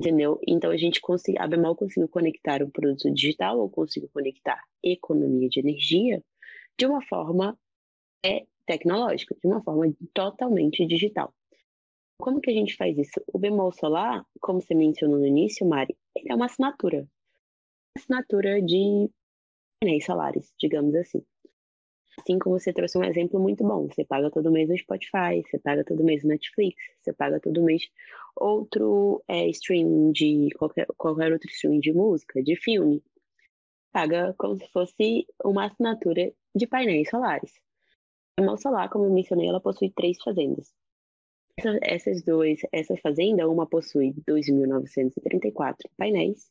Entendeu? 0.00 0.40
Então 0.46 0.70
a 0.70 0.76
gente 0.76 1.00
conseguiu, 1.00 1.40
a 1.40 1.46
Bemol 1.46 1.76
conseguiu 1.76 2.08
conectar 2.08 2.62
um 2.62 2.70
produto 2.70 3.10
digital 3.12 3.58
ou 3.58 3.70
conseguiu 3.70 4.10
conectar 4.12 4.60
economia 4.82 5.48
de 5.48 5.60
energia 5.60 6.22
de 6.76 6.86
uma 6.86 7.00
forma 7.06 7.56
é, 8.24 8.44
tecnológica, 8.66 9.36
de 9.40 9.46
uma 9.46 9.62
forma 9.62 9.94
totalmente 10.12 10.84
digital. 10.86 11.32
Como 12.18 12.40
que 12.40 12.50
a 12.50 12.54
gente 12.54 12.76
faz 12.76 12.96
isso? 12.96 13.22
O 13.32 13.38
bemol 13.38 13.72
solar, 13.72 14.24
como 14.40 14.60
você 14.60 14.74
mencionou 14.74 15.18
no 15.18 15.26
início, 15.26 15.66
Mari, 15.66 15.96
ele 16.16 16.32
é 16.32 16.34
uma 16.34 16.46
assinatura. 16.46 17.06
Assinatura 17.96 18.62
de 18.62 19.10
painéis 19.80 20.04
solares, 20.04 20.52
digamos 20.58 20.94
assim. 20.94 21.24
Assim 22.18 22.38
como 22.38 22.58
você 22.58 22.72
trouxe 22.72 22.96
um 22.96 23.04
exemplo 23.04 23.40
muito 23.40 23.64
bom. 23.64 23.88
Você 23.88 24.04
paga 24.04 24.30
todo 24.30 24.50
mês 24.50 24.68
no 24.68 24.78
Spotify, 24.78 25.42
você 25.44 25.58
paga 25.58 25.84
todo 25.84 26.04
mês 26.04 26.22
no 26.22 26.30
Netflix, 26.30 26.76
você 27.02 27.12
paga 27.12 27.40
todo 27.40 27.62
mês 27.62 27.82
outro 28.36 29.22
é, 29.28 29.48
streaming 29.48 30.12
de 30.12 30.48
qualquer, 30.56 30.86
qualquer 30.96 31.32
outro 31.32 31.50
streaming 31.50 31.80
de 31.80 31.92
música, 31.92 32.42
de 32.42 32.56
filme. 32.56 33.02
Paga 33.92 34.34
como 34.38 34.56
se 34.56 34.66
fosse 34.70 35.26
uma 35.44 35.66
assinatura 35.66 36.32
de 36.54 36.66
painéis 36.66 37.10
solares. 37.10 37.52
A 38.38 38.42
Mal 38.42 38.56
Solar, 38.56 38.88
como 38.88 39.04
eu 39.04 39.12
mencionei, 39.12 39.48
ela 39.48 39.60
possui 39.60 39.90
três 39.90 40.16
fazendas. 40.22 40.72
Essa, 41.56 41.78
essas 41.82 42.22
duas, 42.22 42.60
essa 42.72 42.96
fazenda, 42.96 43.48
uma 43.48 43.66
possui 43.66 44.12
2.934 44.28 45.76
painéis, 45.96 46.50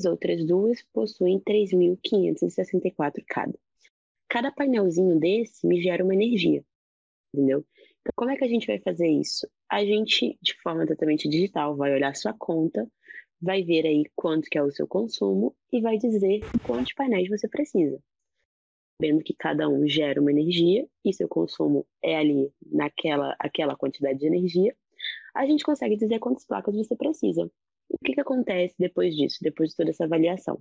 as 0.00 0.06
outras 0.06 0.44
duas 0.44 0.82
possuem 0.92 1.40
3.564 1.40 3.24
cada 3.26 3.54
cada 4.34 4.50
painelzinho 4.50 5.16
desse 5.16 5.64
me 5.64 5.80
gera 5.80 6.02
uma 6.02 6.12
energia, 6.12 6.64
entendeu? 7.32 7.64
Então, 8.00 8.12
como 8.16 8.32
é 8.32 8.36
que 8.36 8.44
a 8.44 8.48
gente 8.48 8.66
vai 8.66 8.80
fazer 8.80 9.06
isso? 9.06 9.48
A 9.70 9.84
gente, 9.84 10.36
de 10.42 10.60
forma 10.60 10.84
totalmente 10.84 11.28
digital, 11.28 11.76
vai 11.76 11.92
olhar 11.94 12.16
sua 12.16 12.32
conta, 12.32 12.84
vai 13.40 13.62
ver 13.62 13.86
aí 13.86 14.04
quanto 14.16 14.50
que 14.50 14.58
é 14.58 14.62
o 14.62 14.72
seu 14.72 14.88
consumo 14.88 15.54
e 15.72 15.80
vai 15.80 15.98
dizer 15.98 16.40
quantos 16.66 16.92
painéis 16.94 17.28
você 17.28 17.46
precisa. 17.46 18.02
Vendo 19.04 19.22
que 19.22 19.34
cada 19.34 19.68
um 19.68 19.86
gera 19.86 20.18
uma 20.18 20.30
energia 20.30 20.88
e 21.04 21.12
seu 21.12 21.28
consumo 21.28 21.86
é 22.02 22.16
ali 22.16 22.50
naquela 22.72 23.36
aquela 23.38 23.76
quantidade 23.76 24.18
de 24.18 24.26
energia, 24.26 24.74
a 25.34 25.44
gente 25.44 25.62
consegue 25.62 25.94
dizer 25.94 26.18
quantas 26.20 26.46
placas 26.46 26.74
você 26.74 26.96
precisa. 26.96 27.50
O 27.90 27.98
que, 28.02 28.14
que 28.14 28.20
acontece 28.22 28.74
depois 28.78 29.14
disso, 29.14 29.36
depois 29.42 29.68
de 29.68 29.76
toda 29.76 29.90
essa 29.90 30.04
avaliação? 30.04 30.58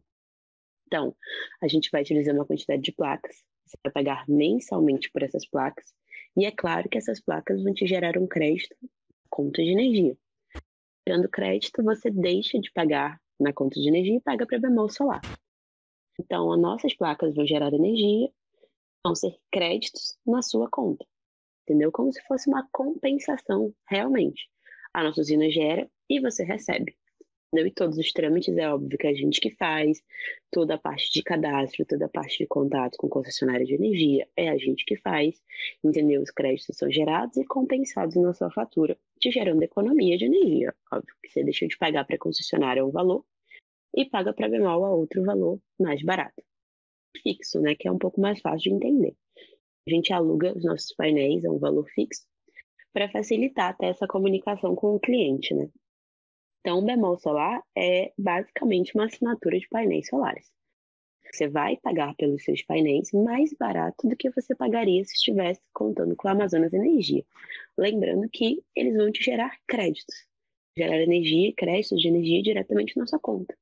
Então, 0.88 1.16
a 1.62 1.70
gente 1.70 1.90
vai 1.90 2.02
utilizar 2.02 2.36
uma 2.36 2.46
quantidade 2.46 2.82
de 2.82 2.92
placas, 2.92 3.46
você 3.66 3.78
vai 3.82 3.94
pagar 3.94 4.26
mensalmente 4.28 5.10
por 5.10 5.24
essas 5.24 5.48
placas. 5.48 5.94
E 6.36 6.44
é 6.46 6.52
claro 6.52 6.90
que 6.90 6.98
essas 6.98 7.22
placas 7.22 7.64
vão 7.64 7.74
te 7.74 7.88
gerar 7.88 8.18
um 8.18 8.28
crédito 8.28 8.76
conta 9.30 9.64
de 9.64 9.70
energia. 9.70 10.18
Gerando 11.08 11.30
crédito, 11.30 11.82
você 11.82 12.12
deixa 12.12 12.60
de 12.60 12.70
pagar 12.74 13.22
na 13.40 13.54
conta 13.54 13.80
de 13.80 13.88
energia 13.88 14.18
e 14.18 14.22
paga 14.22 14.46
para 14.46 14.60
bemol 14.60 14.90
solar. 14.90 15.22
Então, 16.20 16.52
as 16.52 16.60
nossas 16.60 16.94
placas 16.94 17.34
vão 17.36 17.46
gerar 17.46 17.74
energia, 17.74 18.30
vão 19.04 19.16
ser 19.16 19.38
créditos 19.52 20.18
na 20.26 20.42
sua 20.42 20.70
conta. 20.70 21.06
Entendeu? 21.64 21.92
Como 21.92 22.12
se 22.12 22.22
fosse 22.28 22.50
uma 22.50 22.68
compensação, 22.72 23.74
realmente. 23.90 24.50
A 24.94 25.04
nossa 25.04 25.22
usina 25.22 25.50
gera 25.50 25.90
e 26.10 26.20
você 26.20 26.44
recebe 26.44 26.96
entendeu? 27.54 27.68
E 27.68 27.72
todos 27.72 27.98
os 27.98 28.12
trâmites 28.12 28.58
é 28.58 28.68
óbvio 28.68 28.98
que 28.98 29.08
a 29.08 29.14
gente 29.14 29.40
que 29.40 29.52
faz, 29.52 30.02
toda 30.52 30.74
a 30.74 30.78
parte 30.78 31.12
de 31.12 31.22
cadastro, 31.22 31.86
toda 31.86 32.06
a 32.06 32.10
parte 32.10 32.40
de 32.40 32.48
contato 32.48 32.98
com 32.98 33.08
concessionária 33.08 33.66
de 33.66 33.76
energia 33.76 34.28
é 34.36 34.50
a 34.50 34.58
gente 34.58 34.84
que 34.84 34.98
faz, 34.98 35.42
entendeu? 35.84 36.22
Os 36.22 36.32
créditos 36.32 36.76
são 36.76 36.92
gerados 36.92 37.38
e 37.38 37.46
compensados 37.46 38.16
na 38.16 38.34
sua 38.34 38.50
fatura, 38.50 38.98
te 39.20 39.32
gerando 39.32 39.62
economia 39.62 40.18
de 40.18 40.26
energia. 40.26 40.74
Óbvio 40.92 41.14
que 41.22 41.30
você 41.30 41.44
deixa 41.44 41.68
de 41.68 41.78
pagar 41.78 42.06
para 42.06 42.16
a 42.16 42.20
concessionária 42.20 42.84
um 42.84 42.92
valor 42.92 43.24
e 43.96 44.06
paga 44.06 44.34
para 44.34 44.50
bemol 44.50 44.86
a 44.86 44.92
outro 44.92 45.24
valor 45.24 45.60
mais 45.80 46.02
barato. 46.04 46.44
Fixo, 47.22 47.60
né? 47.62 47.76
Que 47.76 47.88
é 47.88 47.92
um 47.92 47.98
pouco 47.98 48.20
mais 48.20 48.40
fácil 48.42 48.72
de 48.72 48.76
entender. 48.76 49.16
A 49.88 49.92
gente 49.92 50.14
aluga 50.14 50.58
os 50.58 50.64
nossos 50.64 50.94
painéis 50.96 51.46
a 51.46 51.52
um 51.52 51.60
valor 51.60 51.88
fixo 51.90 52.26
para 52.94 53.10
facilitar 53.10 53.72
até 53.72 53.88
essa 53.88 54.08
comunicação 54.08 54.76
com 54.76 54.96
o 54.96 55.00
cliente, 55.00 55.54
né? 55.54 55.70
Então, 56.62 56.80
o 56.80 56.86
bemol 56.86 57.20
solar 57.20 57.62
é 57.76 58.14
basicamente 58.18 58.96
uma 58.96 59.06
assinatura 59.06 59.60
de 59.60 59.68
painéis 59.68 60.08
solares. 60.08 60.50
Você 61.30 61.48
vai 61.48 61.76
pagar 61.78 62.16
pelos 62.16 62.44
seus 62.44 62.62
painéis 62.62 63.12
mais 63.12 63.52
barato 63.54 64.08
do 64.08 64.16
que 64.16 64.30
você 64.30 64.56
pagaria 64.56 65.04
se 65.04 65.14
estivesse 65.16 65.60
contando 65.74 66.16
com 66.16 66.28
a 66.28 66.32
Amazonas 66.32 66.72
Energia. 66.72 67.26
Lembrando 67.78 68.30
que 68.30 68.64
eles 68.76 68.96
vão 68.96 69.12
te 69.12 69.24
gerar 69.24 69.58
créditos, 69.68 70.28
gerar 70.78 71.02
energia, 71.02 71.52
créditos 71.58 72.00
de 72.00 72.08
energia 72.08 72.42
diretamente 72.44 72.96
na 72.98 73.08
sua 73.08 73.20
conta. 73.20 73.58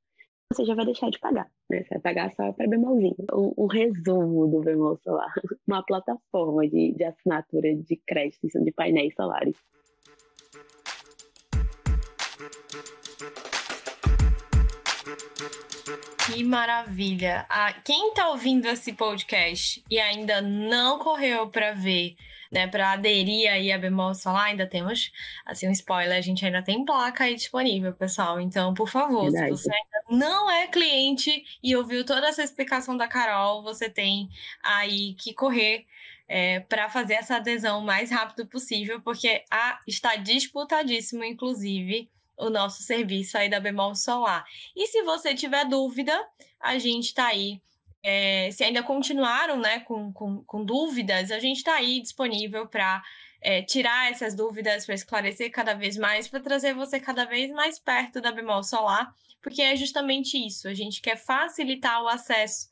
Você 0.53 0.65
já 0.65 0.75
vai 0.75 0.85
deixar 0.85 1.09
de 1.09 1.19
pagar, 1.19 1.49
né? 1.69 1.83
Você 1.83 1.89
vai 1.95 1.99
pagar 1.99 2.31
só 2.33 2.51
para 2.51 2.67
bemolzinho. 2.67 3.15
Um, 3.33 3.53
um, 3.57 3.67
resumo 3.67 4.47
do 4.47 4.59
bemol 4.59 4.97
solar, 4.97 5.33
uma 5.67 5.83
plataforma 5.83 6.67
de, 6.67 6.93
de 6.93 7.03
assinatura 7.03 7.73
de 7.73 7.95
crédito 8.05 8.47
de 8.61 8.71
painéis 8.71 9.13
solares. 9.15 9.55
Que 16.25 16.43
maravilha! 16.43 17.45
Ah, 17.49 17.73
quem 17.85 18.09
está 18.09 18.29
ouvindo 18.29 18.67
esse 18.67 18.93
podcast 18.93 19.83
e 19.89 19.99
ainda 19.99 20.41
não 20.41 20.99
correu 20.99 21.49
para 21.49 21.71
ver 21.71 22.15
né, 22.51 22.67
para 22.67 22.91
aderir 22.91 23.49
aí 23.49 23.71
a 23.71 23.77
bemol 23.77 24.13
solar, 24.13 24.47
ainda 24.47 24.67
temos, 24.67 25.11
assim, 25.45 25.67
um 25.67 25.71
spoiler, 25.71 26.17
a 26.17 26.21
gente 26.21 26.45
ainda 26.45 26.61
tem 26.61 26.83
placa 26.83 27.23
aí 27.23 27.35
disponível, 27.35 27.93
pessoal. 27.93 28.41
Então, 28.41 28.73
por 28.73 28.89
favor, 28.89 29.31
Verdade. 29.31 29.57
se 29.57 29.63
você 29.63 29.71
não 30.11 30.51
é 30.51 30.67
cliente 30.67 31.43
e 31.63 31.75
ouviu 31.75 32.05
toda 32.05 32.27
essa 32.27 32.43
explicação 32.43 32.97
da 32.97 33.07
Carol, 33.07 33.63
você 33.63 33.89
tem 33.89 34.29
aí 34.61 35.13
que 35.15 35.33
correr 35.33 35.85
é, 36.27 36.59
para 36.59 36.89
fazer 36.89 37.13
essa 37.13 37.37
adesão 37.37 37.79
o 37.79 37.85
mais 37.85 38.11
rápido 38.11 38.45
possível, 38.45 39.01
porque 39.01 39.43
a, 39.49 39.79
está 39.87 40.17
disputadíssimo, 40.17 41.23
inclusive, 41.23 42.09
o 42.37 42.49
nosso 42.49 42.83
serviço 42.83 43.37
aí 43.37 43.49
da 43.49 43.59
Bemol 43.59 43.95
Solar. 43.95 44.45
E 44.75 44.87
se 44.87 45.01
você 45.03 45.33
tiver 45.33 45.65
dúvida, 45.65 46.13
a 46.59 46.77
gente 46.77 47.05
está 47.05 47.27
aí 47.27 47.61
é, 48.03 48.49
se 48.51 48.63
ainda 48.63 48.81
continuaram 48.81 49.59
né, 49.59 49.79
com, 49.81 50.11
com, 50.11 50.43
com 50.43 50.65
dúvidas, 50.65 51.31
a 51.31 51.39
gente 51.39 51.57
está 51.57 51.75
aí 51.75 52.01
disponível 52.01 52.67
para 52.67 53.03
é, 53.41 53.61
tirar 53.61 54.11
essas 54.11 54.35
dúvidas, 54.35 54.85
para 54.85 54.95
esclarecer 54.95 55.51
cada 55.51 55.73
vez 55.73 55.97
mais, 55.97 56.27
para 56.27 56.39
trazer 56.39 56.73
você 56.73 56.99
cada 56.99 57.25
vez 57.25 57.51
mais 57.51 57.79
perto 57.79 58.21
da 58.21 58.31
bemol 58.31 58.63
solar, 58.63 59.13
porque 59.41 59.61
é 59.61 59.75
justamente 59.75 60.37
isso. 60.37 60.67
A 60.67 60.73
gente 60.73 61.01
quer 61.01 61.15
facilitar 61.15 62.01
o 62.03 62.07
acesso 62.07 62.69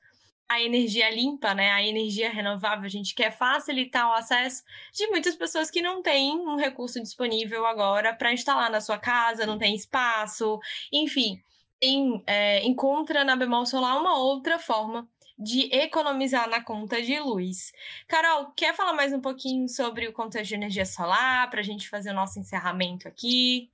à 0.48 0.60
energia 0.62 1.10
limpa, 1.12 1.54
né, 1.54 1.72
à 1.72 1.84
energia 1.84 2.32
renovável. 2.32 2.86
A 2.86 2.90
gente 2.90 3.14
quer 3.14 3.36
facilitar 3.36 4.10
o 4.10 4.14
acesso 4.14 4.64
de 4.94 5.08
muitas 5.08 5.36
pessoas 5.36 5.70
que 5.70 5.82
não 5.82 6.02
têm 6.02 6.38
um 6.40 6.56
recurso 6.56 7.00
disponível 7.00 7.66
agora 7.68 8.16
para 8.16 8.34
instalar 8.34 8.70
na 8.72 8.82
sua 8.82 8.98
casa, 8.98 9.46
não 9.46 9.60
tem 9.60 9.76
espaço, 9.76 10.60
enfim. 10.92 11.40
Tem, 11.80 12.22
é, 12.28 12.66
encontra 12.66 13.24
na 13.24 13.36
bemol 13.36 13.66
solar 13.66 14.00
uma 14.00 14.18
outra 14.18 14.60
forma 14.60 15.08
de 15.40 15.74
economizar 15.74 16.50
na 16.50 16.62
conta 16.62 17.02
de 17.02 17.18
luz. 17.18 17.72
Carol, 18.08 18.52
quer 18.56 18.76
falar 18.76 18.94
mais 18.94 19.14
um 19.14 19.22
pouquinho 19.22 19.70
sobre 19.70 20.06
o 20.08 20.12
contexto 20.12 20.50
de 20.50 20.56
energia 20.56 20.86
solar 20.86 21.50
para 21.50 21.62
a 21.62 21.64
gente 21.64 21.88
fazer 21.88 22.12
o 22.12 22.16
nosso 22.16 22.38
encerramento 22.38 23.08
aqui? 23.08 23.72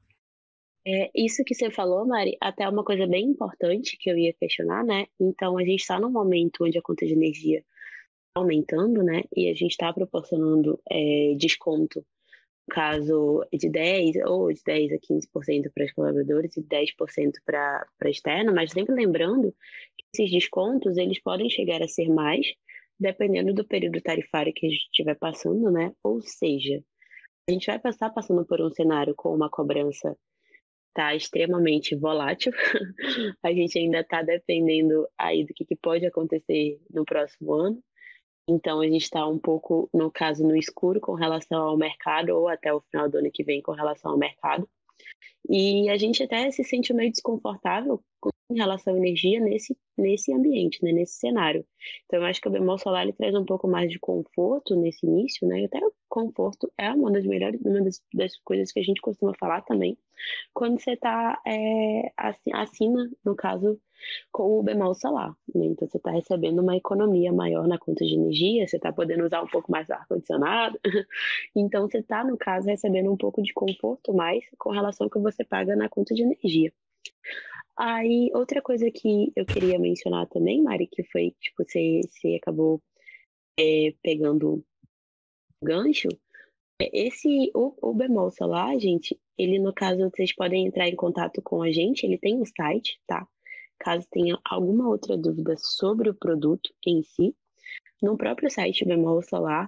É, 0.87 1.09
isso 1.15 1.43
que 1.43 1.55
você 1.55 1.71
falou, 1.71 2.05
Mari, 2.05 2.37
até 2.39 2.69
uma 2.69 2.83
coisa 2.83 3.07
bem 3.07 3.25
importante 3.25 3.97
que 3.97 4.07
eu 4.07 4.15
ia 4.15 4.31
questionar, 4.33 4.83
né? 4.83 5.07
Então, 5.19 5.57
a 5.57 5.63
gente 5.63 5.79
está 5.79 5.99
num 5.99 6.11
momento 6.11 6.63
onde 6.63 6.77
a 6.77 6.81
conta 6.81 7.07
de 7.07 7.13
energia 7.13 7.57
está 7.57 7.65
aumentando, 8.35 9.01
né? 9.01 9.23
E 9.35 9.49
a 9.49 9.55
gente 9.55 9.71
está 9.71 9.91
proporcionando 9.91 10.79
é, 10.87 11.33
desconto 11.39 12.05
caso 12.69 13.45
de 13.53 13.69
10 13.69 14.17
ou 14.25 14.51
de 14.51 14.61
10 14.65 14.93
a 14.93 14.97
15% 14.97 15.71
para 15.73 15.85
os 15.85 15.91
colaboradores 15.93 16.57
e 16.57 16.63
10% 16.63 17.33
para 17.45 17.85
externo, 18.05 18.53
mas 18.53 18.71
sempre 18.71 18.95
lembrando 18.95 19.53
que 19.97 20.05
esses 20.13 20.31
descontos 20.31 20.97
eles 20.97 21.21
podem 21.21 21.49
chegar 21.49 21.81
a 21.81 21.87
ser 21.87 22.09
mais 22.09 22.47
dependendo 22.99 23.53
do 23.53 23.67
período 23.67 24.01
tarifário 24.01 24.53
que 24.53 24.65
a 24.65 24.69
gente 24.69 24.85
estiver 24.85 25.15
passando, 25.15 25.69
né? 25.69 25.93
Ou 26.03 26.21
seja, 26.21 26.81
a 27.47 27.51
gente 27.51 27.67
vai 27.67 27.77
passar 27.77 28.09
passando 28.09 28.45
por 28.45 28.61
um 28.61 28.71
cenário 28.71 29.13
com 29.15 29.33
uma 29.35 29.49
cobrança 29.49 30.17
tá 30.95 31.13
extremamente 31.13 31.93
volátil. 31.93 32.53
a 33.43 33.51
gente 33.51 33.77
ainda 33.77 33.99
está 33.99 34.23
dependendo 34.23 35.05
aí 35.17 35.45
do 35.45 35.53
que, 35.53 35.65
que 35.65 35.75
pode 35.75 36.05
acontecer 36.05 36.79
no 36.89 37.03
próximo 37.03 37.53
ano. 37.53 37.83
Então 38.47 38.79
a 38.79 38.87
gente 38.87 39.03
está 39.03 39.27
um 39.27 39.39
pouco, 39.39 39.89
no 39.93 40.11
caso, 40.11 40.43
no 40.43 40.55
escuro 40.55 41.01
com 41.01 41.13
relação 41.13 41.61
ao 41.61 41.77
mercado, 41.77 42.29
ou 42.29 42.47
até 42.47 42.73
o 42.73 42.81
final 42.81 43.09
do 43.09 43.17
ano 43.17 43.31
que 43.31 43.43
vem 43.43 43.61
com 43.61 43.71
relação 43.71 44.11
ao 44.11 44.17
mercado. 44.17 44.69
E 45.49 45.89
a 45.89 45.97
gente 45.97 46.23
até 46.23 46.49
se 46.51 46.63
sente 46.63 46.93
meio 46.93 47.11
desconfortável 47.11 48.03
em 48.51 48.55
relação 48.55 48.93
à 48.93 48.97
energia 48.97 49.39
nesse, 49.39 49.75
nesse 49.97 50.33
ambiente, 50.33 50.83
né, 50.83 50.91
nesse 50.91 51.15
cenário. 51.19 51.65
Então, 52.05 52.19
eu 52.19 52.25
acho 52.25 52.41
que 52.41 52.47
o 52.47 52.51
bemol 52.51 52.77
solar 52.77 53.03
ele 53.03 53.13
traz 53.13 53.35
um 53.35 53.45
pouco 53.45 53.67
mais 53.67 53.89
de 53.89 53.99
conforto 53.99 54.75
nesse 54.75 55.05
início, 55.05 55.47
né? 55.47 55.61
E 55.61 55.65
até 55.65 55.79
o 55.79 55.91
conforto 56.09 56.71
é 56.77 56.91
uma 56.91 57.11
das 57.11 57.25
melhores, 57.25 57.59
uma 57.61 57.81
das, 57.81 58.01
das 58.13 58.37
coisas 58.39 58.71
que 58.71 58.79
a 58.79 58.83
gente 58.83 59.01
costuma 59.01 59.33
falar 59.39 59.61
também, 59.61 59.97
quando 60.53 60.79
você 60.79 60.91
está 60.91 61.41
é, 61.45 62.11
acima, 62.53 63.09
no 63.23 63.35
caso, 63.35 63.79
com 64.31 64.59
o 64.59 64.63
bemol 64.63 64.93
solar. 64.93 65.35
Né? 65.53 65.65
Então, 65.67 65.87
você 65.87 65.97
está 65.97 66.11
recebendo 66.11 66.59
uma 66.61 66.75
economia 66.75 67.31
maior 67.31 67.67
na 67.67 67.77
conta 67.77 68.05
de 68.05 68.15
energia, 68.15 68.67
você 68.67 68.77
está 68.77 68.91
podendo 68.91 69.25
usar 69.25 69.41
um 69.41 69.47
pouco 69.47 69.71
mais 69.71 69.89
ar-condicionado. 69.89 70.79
Então, 71.55 71.87
você 71.87 71.99
está, 71.99 72.23
no 72.23 72.37
caso, 72.37 72.67
recebendo 72.67 73.11
um 73.11 73.17
pouco 73.17 73.41
de 73.41 73.53
conforto 73.53 74.13
mais 74.13 74.43
com 74.57 74.71
relação 74.71 75.05
ao 75.05 75.11
que 75.11 75.19
você 75.19 75.43
paga 75.43 75.75
na 75.75 75.89
conta 75.89 76.13
de 76.13 76.21
energia. 76.23 76.71
Aí, 77.77 78.31
outra 78.33 78.61
coisa 78.61 78.89
que 78.89 79.33
eu 79.35 79.45
queria 79.45 79.77
mencionar 79.77 80.27
também, 80.27 80.61
Mari, 80.61 80.87
que 80.87 81.03
foi, 81.03 81.35
tipo, 81.41 81.63
você, 81.63 82.01
você 82.07 82.35
acabou 82.35 82.81
é, 83.59 83.93
pegando 84.01 84.63
gancho, 85.61 86.07
é 86.81 86.89
esse, 87.07 87.51
o, 87.53 87.73
o 87.81 87.93
bemol 87.93 88.31
solar, 88.31 88.77
gente, 88.79 89.19
ele, 89.37 89.59
no 89.59 89.73
caso, 89.73 90.09
vocês 90.09 90.33
podem 90.33 90.67
entrar 90.67 90.87
em 90.87 90.95
contato 90.95 91.41
com 91.41 91.61
a 91.61 91.71
gente, 91.71 92.05
ele 92.05 92.17
tem 92.17 92.35
um 92.35 92.45
site, 92.45 92.99
tá? 93.07 93.27
Caso 93.79 94.07
tenha 94.09 94.39
alguma 94.45 94.87
outra 94.87 95.17
dúvida 95.17 95.55
sobre 95.57 96.09
o 96.09 96.15
produto 96.15 96.73
em 96.85 97.03
si, 97.03 97.35
no 98.01 98.17
próprio 98.17 98.49
site 98.49 98.85
bemolsolar.com.br 98.85 99.67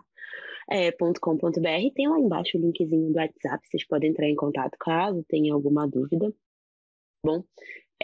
é, 0.70 1.89
tem 1.93 2.08
lá 2.10 2.20
embaixo 2.20 2.58
o 2.58 2.62
linkzinho 2.62 3.12
do 3.12 3.17
WhatsApp, 3.17 3.67
vocês 3.67 3.86
podem 3.86 4.12
entrar 4.12 4.28
em 4.28 4.36
contato 4.36 4.78
caso 4.80 5.26
tenha 5.28 5.54
alguma 5.54 5.88
dúvida. 5.88 6.34
Bom, 7.26 7.43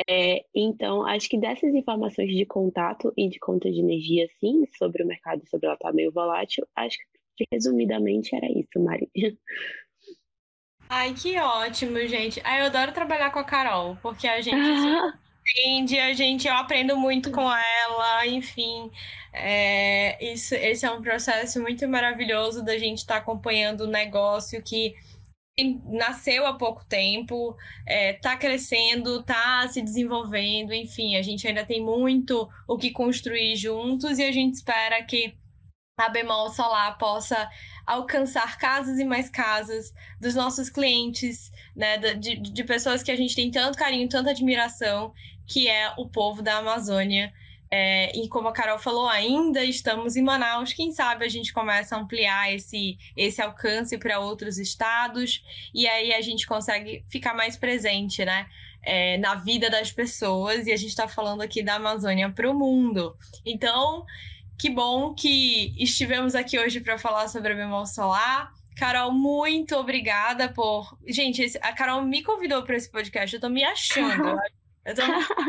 é, 0.09 0.43
então, 0.55 1.05
acho 1.05 1.29
que 1.29 1.37
dessas 1.37 1.73
informações 1.73 2.29
de 2.35 2.45
contato 2.45 3.13
e 3.15 3.29
de 3.29 3.39
conta 3.39 3.71
de 3.71 3.79
energia, 3.79 4.27
sim, 4.39 4.65
sobre 4.77 5.03
o 5.03 5.07
mercado, 5.07 5.47
sobre 5.47 5.67
ela 5.67 5.75
estar 5.75 5.89
tá 5.89 5.93
meio 5.93 6.11
volátil, 6.11 6.65
acho 6.75 6.97
que 7.37 7.45
resumidamente 7.51 8.35
era 8.35 8.47
isso, 8.47 8.79
Mari. 8.79 9.09
Ai, 10.89 11.13
que 11.13 11.39
ótimo, 11.39 11.97
gente. 12.07 12.41
Ai, 12.43 12.61
eu 12.61 12.65
adoro 12.65 12.91
trabalhar 12.91 13.31
com 13.31 13.39
a 13.39 13.43
Carol, 13.43 13.97
porque 14.01 14.27
a 14.27 14.41
gente 14.41 14.55
ah. 14.55 15.13
entende, 15.41 15.99
a 15.99 16.13
gente, 16.13 16.47
eu 16.47 16.53
aprendo 16.53 16.97
muito 16.97 17.31
com 17.31 17.41
ela, 17.51 18.27
enfim. 18.27 18.91
É, 19.31 20.23
isso, 20.23 20.53
esse 20.53 20.85
é 20.85 20.91
um 20.91 21.01
processo 21.01 21.59
muito 21.61 21.87
maravilhoso 21.87 22.63
da 22.63 22.77
gente 22.77 22.99
estar 22.99 23.15
tá 23.15 23.19
acompanhando 23.21 23.81
o 23.81 23.87
negócio 23.87 24.61
que 24.61 24.93
nasceu 25.85 26.47
há 26.47 26.53
pouco 26.53 26.83
tempo, 26.85 27.55
está 27.87 28.33
é, 28.33 28.37
crescendo, 28.37 29.19
está 29.19 29.67
se 29.67 29.81
desenvolvendo, 29.81 30.73
enfim, 30.73 31.15
a 31.15 31.21
gente 31.21 31.47
ainda 31.47 31.63
tem 31.63 31.83
muito 31.83 32.49
o 32.67 32.77
que 32.77 32.91
construir 32.91 33.55
juntos 33.55 34.17
e 34.17 34.23
a 34.23 34.31
gente 34.31 34.55
espera 34.55 35.03
que 35.03 35.35
a 35.99 36.09
Bemol 36.09 36.49
Solar 36.49 36.97
possa 36.97 37.47
alcançar 37.85 38.57
casas 38.57 38.97
e 38.97 39.05
mais 39.05 39.29
casas 39.29 39.93
dos 40.19 40.33
nossos 40.33 40.69
clientes, 40.71 41.51
né, 41.75 41.97
de, 42.15 42.35
de 42.37 42.63
pessoas 42.63 43.03
que 43.03 43.11
a 43.11 43.15
gente 43.15 43.35
tem 43.35 43.51
tanto 43.51 43.77
carinho, 43.77 44.09
tanta 44.09 44.31
admiração, 44.31 45.13
que 45.45 45.67
é 45.67 45.93
o 45.97 46.09
povo 46.09 46.41
da 46.41 46.57
Amazônia. 46.57 47.31
É, 47.75 48.15
e 48.15 48.29
como 48.29 48.47
a 48.47 48.53
Carol 48.53 48.77
falou, 48.77 49.09
ainda 49.09 49.63
estamos 49.65 50.15
em 50.15 50.21
Manaus. 50.21 50.73
Quem 50.73 50.91
sabe 50.91 51.25
a 51.25 51.27
gente 51.27 51.51
começa 51.51 51.95
a 51.95 51.99
ampliar 51.99 52.53
esse, 52.53 52.99
esse 53.17 53.41
alcance 53.41 53.97
para 53.97 54.19
outros 54.19 54.59
estados 54.59 55.43
e 55.73 55.87
aí 55.87 56.13
a 56.13 56.21
gente 56.21 56.45
consegue 56.45 57.03
ficar 57.09 57.33
mais 57.33 57.57
presente, 57.57 58.23
né? 58.23 58.45
É, 58.83 59.17
na 59.17 59.33
vida 59.33 59.71
das 59.71 59.91
pessoas. 59.91 60.67
E 60.67 60.71
a 60.71 60.77
gente 60.77 60.89
está 60.89 61.07
falando 61.07 61.41
aqui 61.41 61.63
da 61.63 61.73
Amazônia 61.73 62.29
para 62.29 62.47
o 62.47 62.53
mundo. 62.53 63.17
Então, 63.43 64.05
que 64.59 64.69
bom 64.69 65.15
que 65.15 65.73
estivemos 65.75 66.35
aqui 66.35 66.59
hoje 66.59 66.79
para 66.79 66.99
falar 66.99 67.27
sobre 67.27 67.53
a 67.53 67.55
bemol 67.55 67.87
solar. 67.87 68.51
Carol, 68.77 69.11
muito 69.11 69.75
obrigada 69.75 70.47
por. 70.47 70.95
Gente, 71.07 71.57
a 71.59 71.73
Carol 71.73 72.03
me 72.03 72.21
convidou 72.21 72.61
para 72.61 72.75
esse 72.75 72.91
podcast, 72.91 73.33
eu 73.33 73.37
estou 73.39 73.49
me 73.49 73.63
achando. 73.63 74.37
Eu 74.85 74.95
tô 74.95 75.01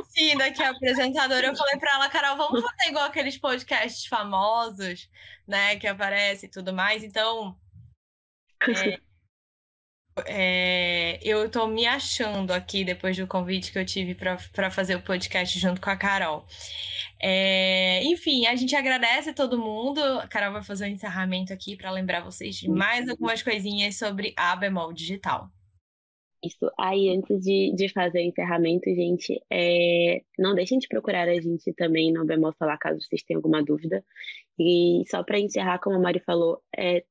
sentindo 0.04 0.42
aqui 0.42 0.62
a 0.62 0.70
apresentadora. 0.70 1.48
Eu 1.48 1.56
falei 1.56 1.76
para 1.78 1.94
ela, 1.94 2.08
Carol, 2.08 2.36
vamos 2.36 2.62
fazer 2.62 2.90
igual 2.90 3.04
aqueles 3.04 3.36
podcasts 3.36 4.06
famosos, 4.06 5.08
né? 5.46 5.76
Que 5.76 5.86
aparecem 5.86 6.48
e 6.48 6.52
tudo 6.52 6.72
mais. 6.72 7.02
Então, 7.02 7.56
é, 8.68 9.00
é, 10.26 11.18
eu 11.22 11.50
tô 11.50 11.66
me 11.66 11.86
achando 11.86 12.52
aqui 12.52 12.84
depois 12.84 13.16
do 13.16 13.26
convite 13.26 13.72
que 13.72 13.78
eu 13.78 13.84
tive 13.84 14.14
para 14.14 14.70
fazer 14.70 14.94
o 14.94 15.02
podcast 15.02 15.58
junto 15.58 15.80
com 15.80 15.90
a 15.90 15.96
Carol. 15.96 16.46
É, 17.20 18.02
enfim, 18.04 18.46
a 18.46 18.54
gente 18.54 18.76
agradece 18.76 19.30
a 19.30 19.34
todo 19.34 19.58
mundo. 19.58 20.00
A 20.20 20.28
Carol 20.28 20.52
vai 20.52 20.62
fazer 20.62 20.84
um 20.84 20.88
encerramento 20.88 21.52
aqui 21.52 21.76
para 21.76 21.90
lembrar 21.90 22.20
vocês 22.20 22.56
de 22.56 22.68
mais 22.68 23.08
algumas 23.08 23.42
coisinhas 23.42 23.96
sobre 23.96 24.32
a 24.36 24.54
bemol 24.54 24.92
digital. 24.92 25.50
Isso. 26.44 26.70
Aí, 26.78 27.08
antes 27.08 27.40
de, 27.40 27.72
de 27.74 27.88
fazer 27.88 28.18
o 28.18 28.22
encerramento, 28.22 28.84
gente, 28.94 29.40
é... 29.50 30.22
não 30.38 30.54
deixem 30.54 30.78
de 30.78 30.88
procurar 30.88 31.28
a 31.28 31.40
gente 31.40 31.72
também 31.74 32.12
no 32.12 32.24
Bemol 32.24 32.52
Falar, 32.58 32.76
caso 32.78 33.00
vocês 33.00 33.22
tenham 33.22 33.38
alguma 33.38 33.62
dúvida. 33.62 34.04
E 34.58 35.02
só 35.08 35.22
para 35.22 35.38
encerrar, 35.38 35.78
como 35.78 35.96
a 35.96 35.98
Mari 35.98 36.20
falou, 36.20 36.60
é 36.76 37.04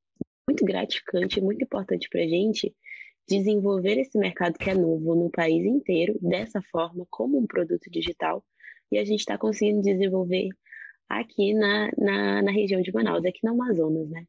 muito 0.48 0.66
gratificante, 0.66 1.42
muito 1.42 1.64
importante 1.64 2.10
para 2.10 2.22
a 2.22 2.28
gente 2.28 2.76
desenvolver 3.28 3.98
esse 4.00 4.18
mercado 4.18 4.58
que 4.58 4.70
é 4.70 4.76
novo 4.76 5.16
no 5.16 5.30
país 5.32 5.66
inteiro, 5.66 6.18
dessa 6.22 6.62
forma, 6.64 7.08
como 7.10 7.40
um 7.40 7.48
produto 7.48 7.90
digital. 7.90 8.44
E 8.92 8.98
a 8.98 9.06
gente 9.06 9.22
está 9.22 9.38
conseguindo 9.38 9.82
desenvolver 9.82 10.50
aqui 11.10 11.54
na, 11.54 11.90
na, 11.98 12.42
na 12.42 12.52
região 12.52 12.82
de 12.82 12.94
Manaus, 12.94 13.26
aqui 13.26 13.40
no 13.44 13.52
Amazonas, 13.52 14.10
né? 14.10 14.28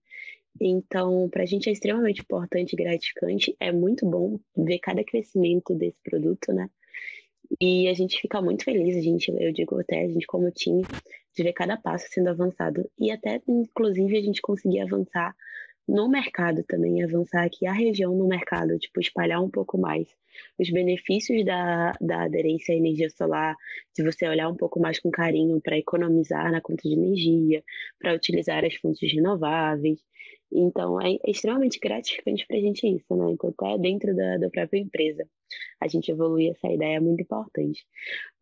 Então, 0.61 1.29
para 1.29 1.43
a 1.43 1.47
gente 1.47 1.69
é 1.69 1.73
extremamente 1.73 2.21
importante 2.21 2.73
e 2.73 2.77
gratificante. 2.77 3.57
É 3.59 3.73
muito 3.73 4.07
bom 4.07 4.39
ver 4.57 4.79
cada 4.79 5.05
crescimento 5.05 5.75
desse 5.75 5.99
produto, 6.03 6.53
né? 6.53 6.71
E 7.61 7.89
a 7.89 7.95
gente 7.95 8.21
fica 8.21 8.41
muito 8.41 8.65
feliz, 8.65 8.97
a 8.97 9.01
gente, 9.01 9.31
eu 9.39 9.53
digo 9.53 9.79
até, 9.79 10.03
a 10.03 10.09
gente 10.09 10.27
como 10.27 10.51
time, 10.51 10.83
de 11.37 11.43
ver 11.43 11.53
cada 11.53 11.77
passo 11.77 12.07
sendo 12.11 12.29
avançado. 12.29 12.89
E 12.99 13.11
até, 13.11 13.41
inclusive, 13.47 14.17
a 14.17 14.23
gente 14.23 14.41
conseguir 14.41 14.81
avançar 14.81 15.35
no 15.87 16.09
mercado 16.09 16.65
também, 16.65 17.03
avançar 17.03 17.45
aqui 17.45 17.67
a 17.67 17.73
região 17.73 18.15
no 18.15 18.27
mercado, 18.27 18.79
tipo, 18.79 19.01
espalhar 19.01 19.43
um 19.43 19.51
pouco 19.51 19.77
mais 19.77 20.09
os 20.59 20.71
benefícios 20.71 21.45
da, 21.45 21.93
da 22.01 22.23
aderência 22.25 22.75
à 22.75 22.79
energia 22.79 23.11
solar, 23.11 23.55
se 23.93 24.03
você 24.03 24.27
olhar 24.27 24.49
um 24.49 24.57
pouco 24.57 24.81
mais 24.81 24.99
com 24.99 25.11
carinho 25.11 25.61
para 25.61 25.79
economizar 25.79 26.51
na 26.51 26.61
conta 26.61 26.89
de 26.89 26.95
energia, 26.95 27.63
para 27.99 28.15
utilizar 28.15 28.65
as 28.65 28.75
fontes 28.77 29.13
renováveis. 29.13 30.01
Então, 30.55 31.01
é 31.01 31.19
extremamente 31.27 31.81
gratificante 31.81 32.47
para 32.47 32.57
a 32.57 32.61
gente 32.61 32.87
isso, 32.87 33.17
né? 33.17 33.33
Enquanto 33.33 33.67
é 33.67 33.79
dentro 33.79 34.15
da, 34.15 34.39
da 34.39 34.49
própria 34.51 34.79
empresa. 34.79 35.29
A 35.81 35.89
gente 35.89 36.11
evoluir 36.11 36.53
essa 36.53 36.73
ideia 36.73 36.97
é 36.97 37.01
muito 37.01 37.23
importante. 37.23 37.85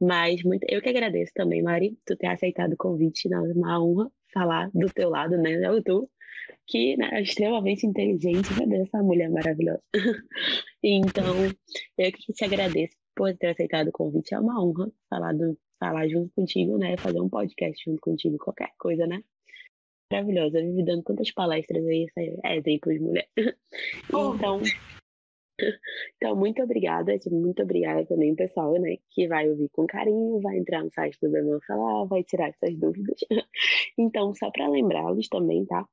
Mas 0.00 0.42
muito, 0.42 0.64
eu 0.68 0.82
que 0.82 0.88
agradeço 0.90 1.32
também, 1.34 1.62
Mari, 1.62 1.96
tu 2.04 2.16
ter 2.16 2.26
aceitado 2.26 2.74
o 2.74 2.76
convite, 2.76 3.32
é 3.32 3.38
uma 3.38 3.82
honra 3.82 4.10
falar 4.32 4.70
do 4.74 4.86
teu 4.92 5.08
lado, 5.10 5.38
né? 5.38 5.54
Eu 5.66 5.82
tô 5.82 6.08
que 6.66 6.96
né, 6.96 7.08
é 7.12 7.22
extremamente 7.22 7.86
inteligente, 7.86 8.52
meu 8.54 8.68
Deus, 8.68 8.88
essa 8.88 9.02
mulher 9.02 9.30
maravilhosa. 9.30 9.82
então, 10.82 11.24
eu 11.98 12.12
que 12.12 12.32
te 12.32 12.44
agradeço 12.44 12.96
por 13.14 13.36
ter 13.36 13.48
aceitado 13.48 13.88
o 13.88 13.92
convite, 13.92 14.34
é 14.34 14.40
uma 14.40 14.62
honra 14.62 14.90
falar, 15.08 15.32
do, 15.34 15.58
falar 15.78 16.08
junto 16.08 16.32
contigo, 16.34 16.78
né? 16.78 16.96
Fazer 16.96 17.20
um 17.20 17.28
podcast 17.28 17.82
junto 17.84 18.00
contigo, 18.00 18.38
qualquer 18.38 18.70
coisa, 18.78 19.06
né? 19.06 19.22
Maravilhosa, 20.12 20.60
eu 20.60 20.66
vivi 20.66 20.84
dando 20.84 21.02
tantas 21.02 21.30
palestras 21.30 21.86
aí, 21.86 22.06
é 22.44 22.56
exemplo 22.58 22.92
de 22.92 23.00
mulher. 23.00 23.26
então, 24.10 24.60
então, 26.16 26.36
muito 26.36 26.62
obrigada, 26.62 27.18
muito 27.30 27.62
obrigada 27.62 28.04
também, 28.04 28.34
pessoal, 28.34 28.74
né, 28.74 28.96
que 29.10 29.26
vai 29.26 29.48
ouvir 29.48 29.70
com 29.72 29.86
carinho, 29.86 30.38
vai 30.42 30.58
entrar 30.58 30.84
no 30.84 30.92
site 30.92 31.18
do 31.22 31.30
Bemão 31.30 31.58
Falar, 31.66 32.04
vai 32.04 32.22
tirar 32.22 32.50
essas 32.50 32.76
dúvidas. 32.76 33.18
Então, 33.98 34.34
só 34.34 34.50
para 34.50 34.68
lembrá-los 34.68 35.28
também, 35.28 35.64
tá? 35.66 35.86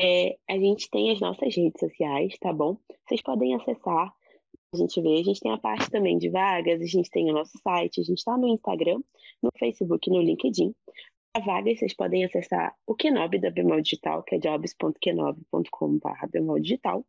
É, 0.00 0.36
a 0.48 0.58
gente 0.58 0.90
tem 0.90 1.12
as 1.12 1.20
nossas 1.20 1.54
redes 1.54 1.78
sociais, 1.78 2.36
tá 2.40 2.52
bom? 2.52 2.76
Vocês 3.06 3.22
podem 3.22 3.54
acessar, 3.54 4.12
a 4.74 4.76
gente 4.76 5.00
vê, 5.00 5.20
a 5.20 5.22
gente 5.22 5.40
tem 5.40 5.52
a 5.52 5.58
parte 5.58 5.90
também 5.90 6.18
de 6.18 6.28
vagas, 6.28 6.80
a 6.80 6.86
gente 6.86 7.10
tem 7.10 7.30
o 7.30 7.34
nosso 7.34 7.56
site, 7.58 8.00
a 8.00 8.04
gente 8.04 8.18
está 8.18 8.36
no 8.36 8.48
Instagram, 8.48 9.00
no 9.42 9.50
Facebook, 9.58 10.10
no 10.10 10.20
LinkedIn. 10.20 10.74
Para 11.32 11.46
vagas, 11.46 11.78
vocês 11.78 11.94
podem 11.94 12.26
acessar 12.26 12.76
o 12.86 12.94
Kenob 12.94 13.38
da 13.38 13.50
Bemol 13.50 13.80
Digital, 13.80 14.22
que 14.22 14.34
é 14.34 14.38
jobs.kenob.com.br 14.38 16.26
Bemol 16.30 16.60
Digital. 16.60 17.06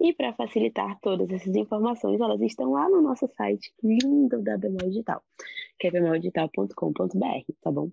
E 0.00 0.12
para 0.12 0.32
facilitar 0.34 0.96
todas 1.00 1.28
essas 1.30 1.52
informações, 1.56 2.20
elas 2.20 2.40
estão 2.42 2.70
lá 2.70 2.88
no 2.88 3.02
nosso 3.02 3.26
site 3.36 3.72
lindo 3.82 4.40
da 4.40 4.56
Bemol 4.56 4.88
Digital, 4.88 5.20
que 5.80 5.88
é 5.88 5.90
bemoldigital.com.br, 5.90 7.52
tá 7.60 7.72
bom? 7.72 7.90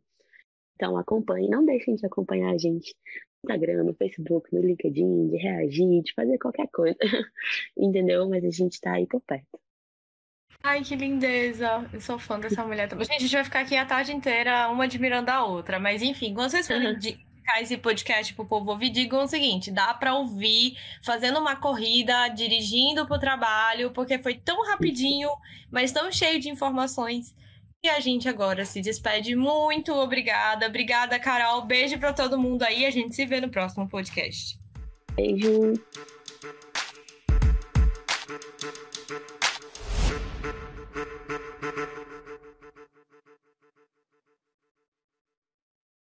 Então 0.76 0.96
acompanhe, 0.96 1.50
não 1.50 1.66
deixem 1.66 1.96
de 1.96 2.06
acompanhar 2.06 2.54
a 2.54 2.58
gente 2.58 2.96
Instagram, 3.44 3.84
no 3.84 3.96
Facebook, 3.96 4.54
no 4.54 4.62
LinkedIn, 4.62 5.30
de 5.30 5.38
reagir, 5.38 6.04
de 6.04 6.14
fazer 6.14 6.38
qualquer 6.38 6.68
coisa. 6.68 6.98
Entendeu? 7.76 8.30
Mas 8.30 8.46
a 8.46 8.52
gente 8.52 8.80
tá 8.80 8.94
aí 8.94 9.08
por 9.08 9.22
perto. 9.22 9.63
Ai, 10.66 10.82
que 10.82 10.96
lindeza. 10.96 11.86
Eu 11.92 12.00
sou 12.00 12.18
fã 12.18 12.40
dessa 12.40 12.64
mulher 12.66 12.88
também. 12.88 13.06
Gente, 13.06 13.18
a 13.18 13.20
gente 13.20 13.36
vai 13.36 13.44
ficar 13.44 13.60
aqui 13.60 13.76
a 13.76 13.86
tarde 13.86 14.14
inteira, 14.14 14.70
uma 14.70 14.86
admirando 14.86 15.30
a 15.30 15.44
outra. 15.44 15.78
Mas 15.80 16.02
enfim, 16.02 16.34
quando 16.34 16.50
vocês 16.50 16.66
forem 16.66 16.94
indicar 16.94 17.62
esse 17.62 17.78
podcast 17.78 18.34
pro 18.34 18.46
povo 18.46 18.72
ouvir, 18.72 18.90
digam 18.90 19.24
o 19.24 19.28
seguinte: 19.28 19.70
dá 19.70 19.94
pra 19.94 20.16
ouvir 20.16 20.78
fazendo 21.04 21.38
uma 21.40 21.58
corrida, 21.58 22.30
dirigindo 22.30 23.06
pro 23.06 23.20
trabalho, 23.20 23.92
porque 23.92 24.18
foi 24.18 24.36
tão 24.36 24.66
rapidinho, 24.66 25.30
mas 25.70 25.92
tão 25.92 26.12
cheio 26.12 26.40
de 26.40 26.50
informações 26.50 27.34
e 27.84 27.90
a 27.90 28.00
gente 28.00 28.30
agora 28.30 28.64
se 28.64 28.80
despede. 28.80 29.36
Muito 29.36 29.92
obrigada. 29.94 30.68
Obrigada, 30.68 31.20
Carol. 31.20 31.66
Beijo 31.66 32.00
para 32.00 32.14
todo 32.14 32.40
mundo 32.40 32.64
aí. 32.64 32.86
A 32.86 32.92
gente 32.92 33.14
se 33.14 33.26
vê 33.26 33.42
no 33.42 33.50
próximo 33.50 33.90
podcast. 33.90 34.58
Beijo. 35.14 35.74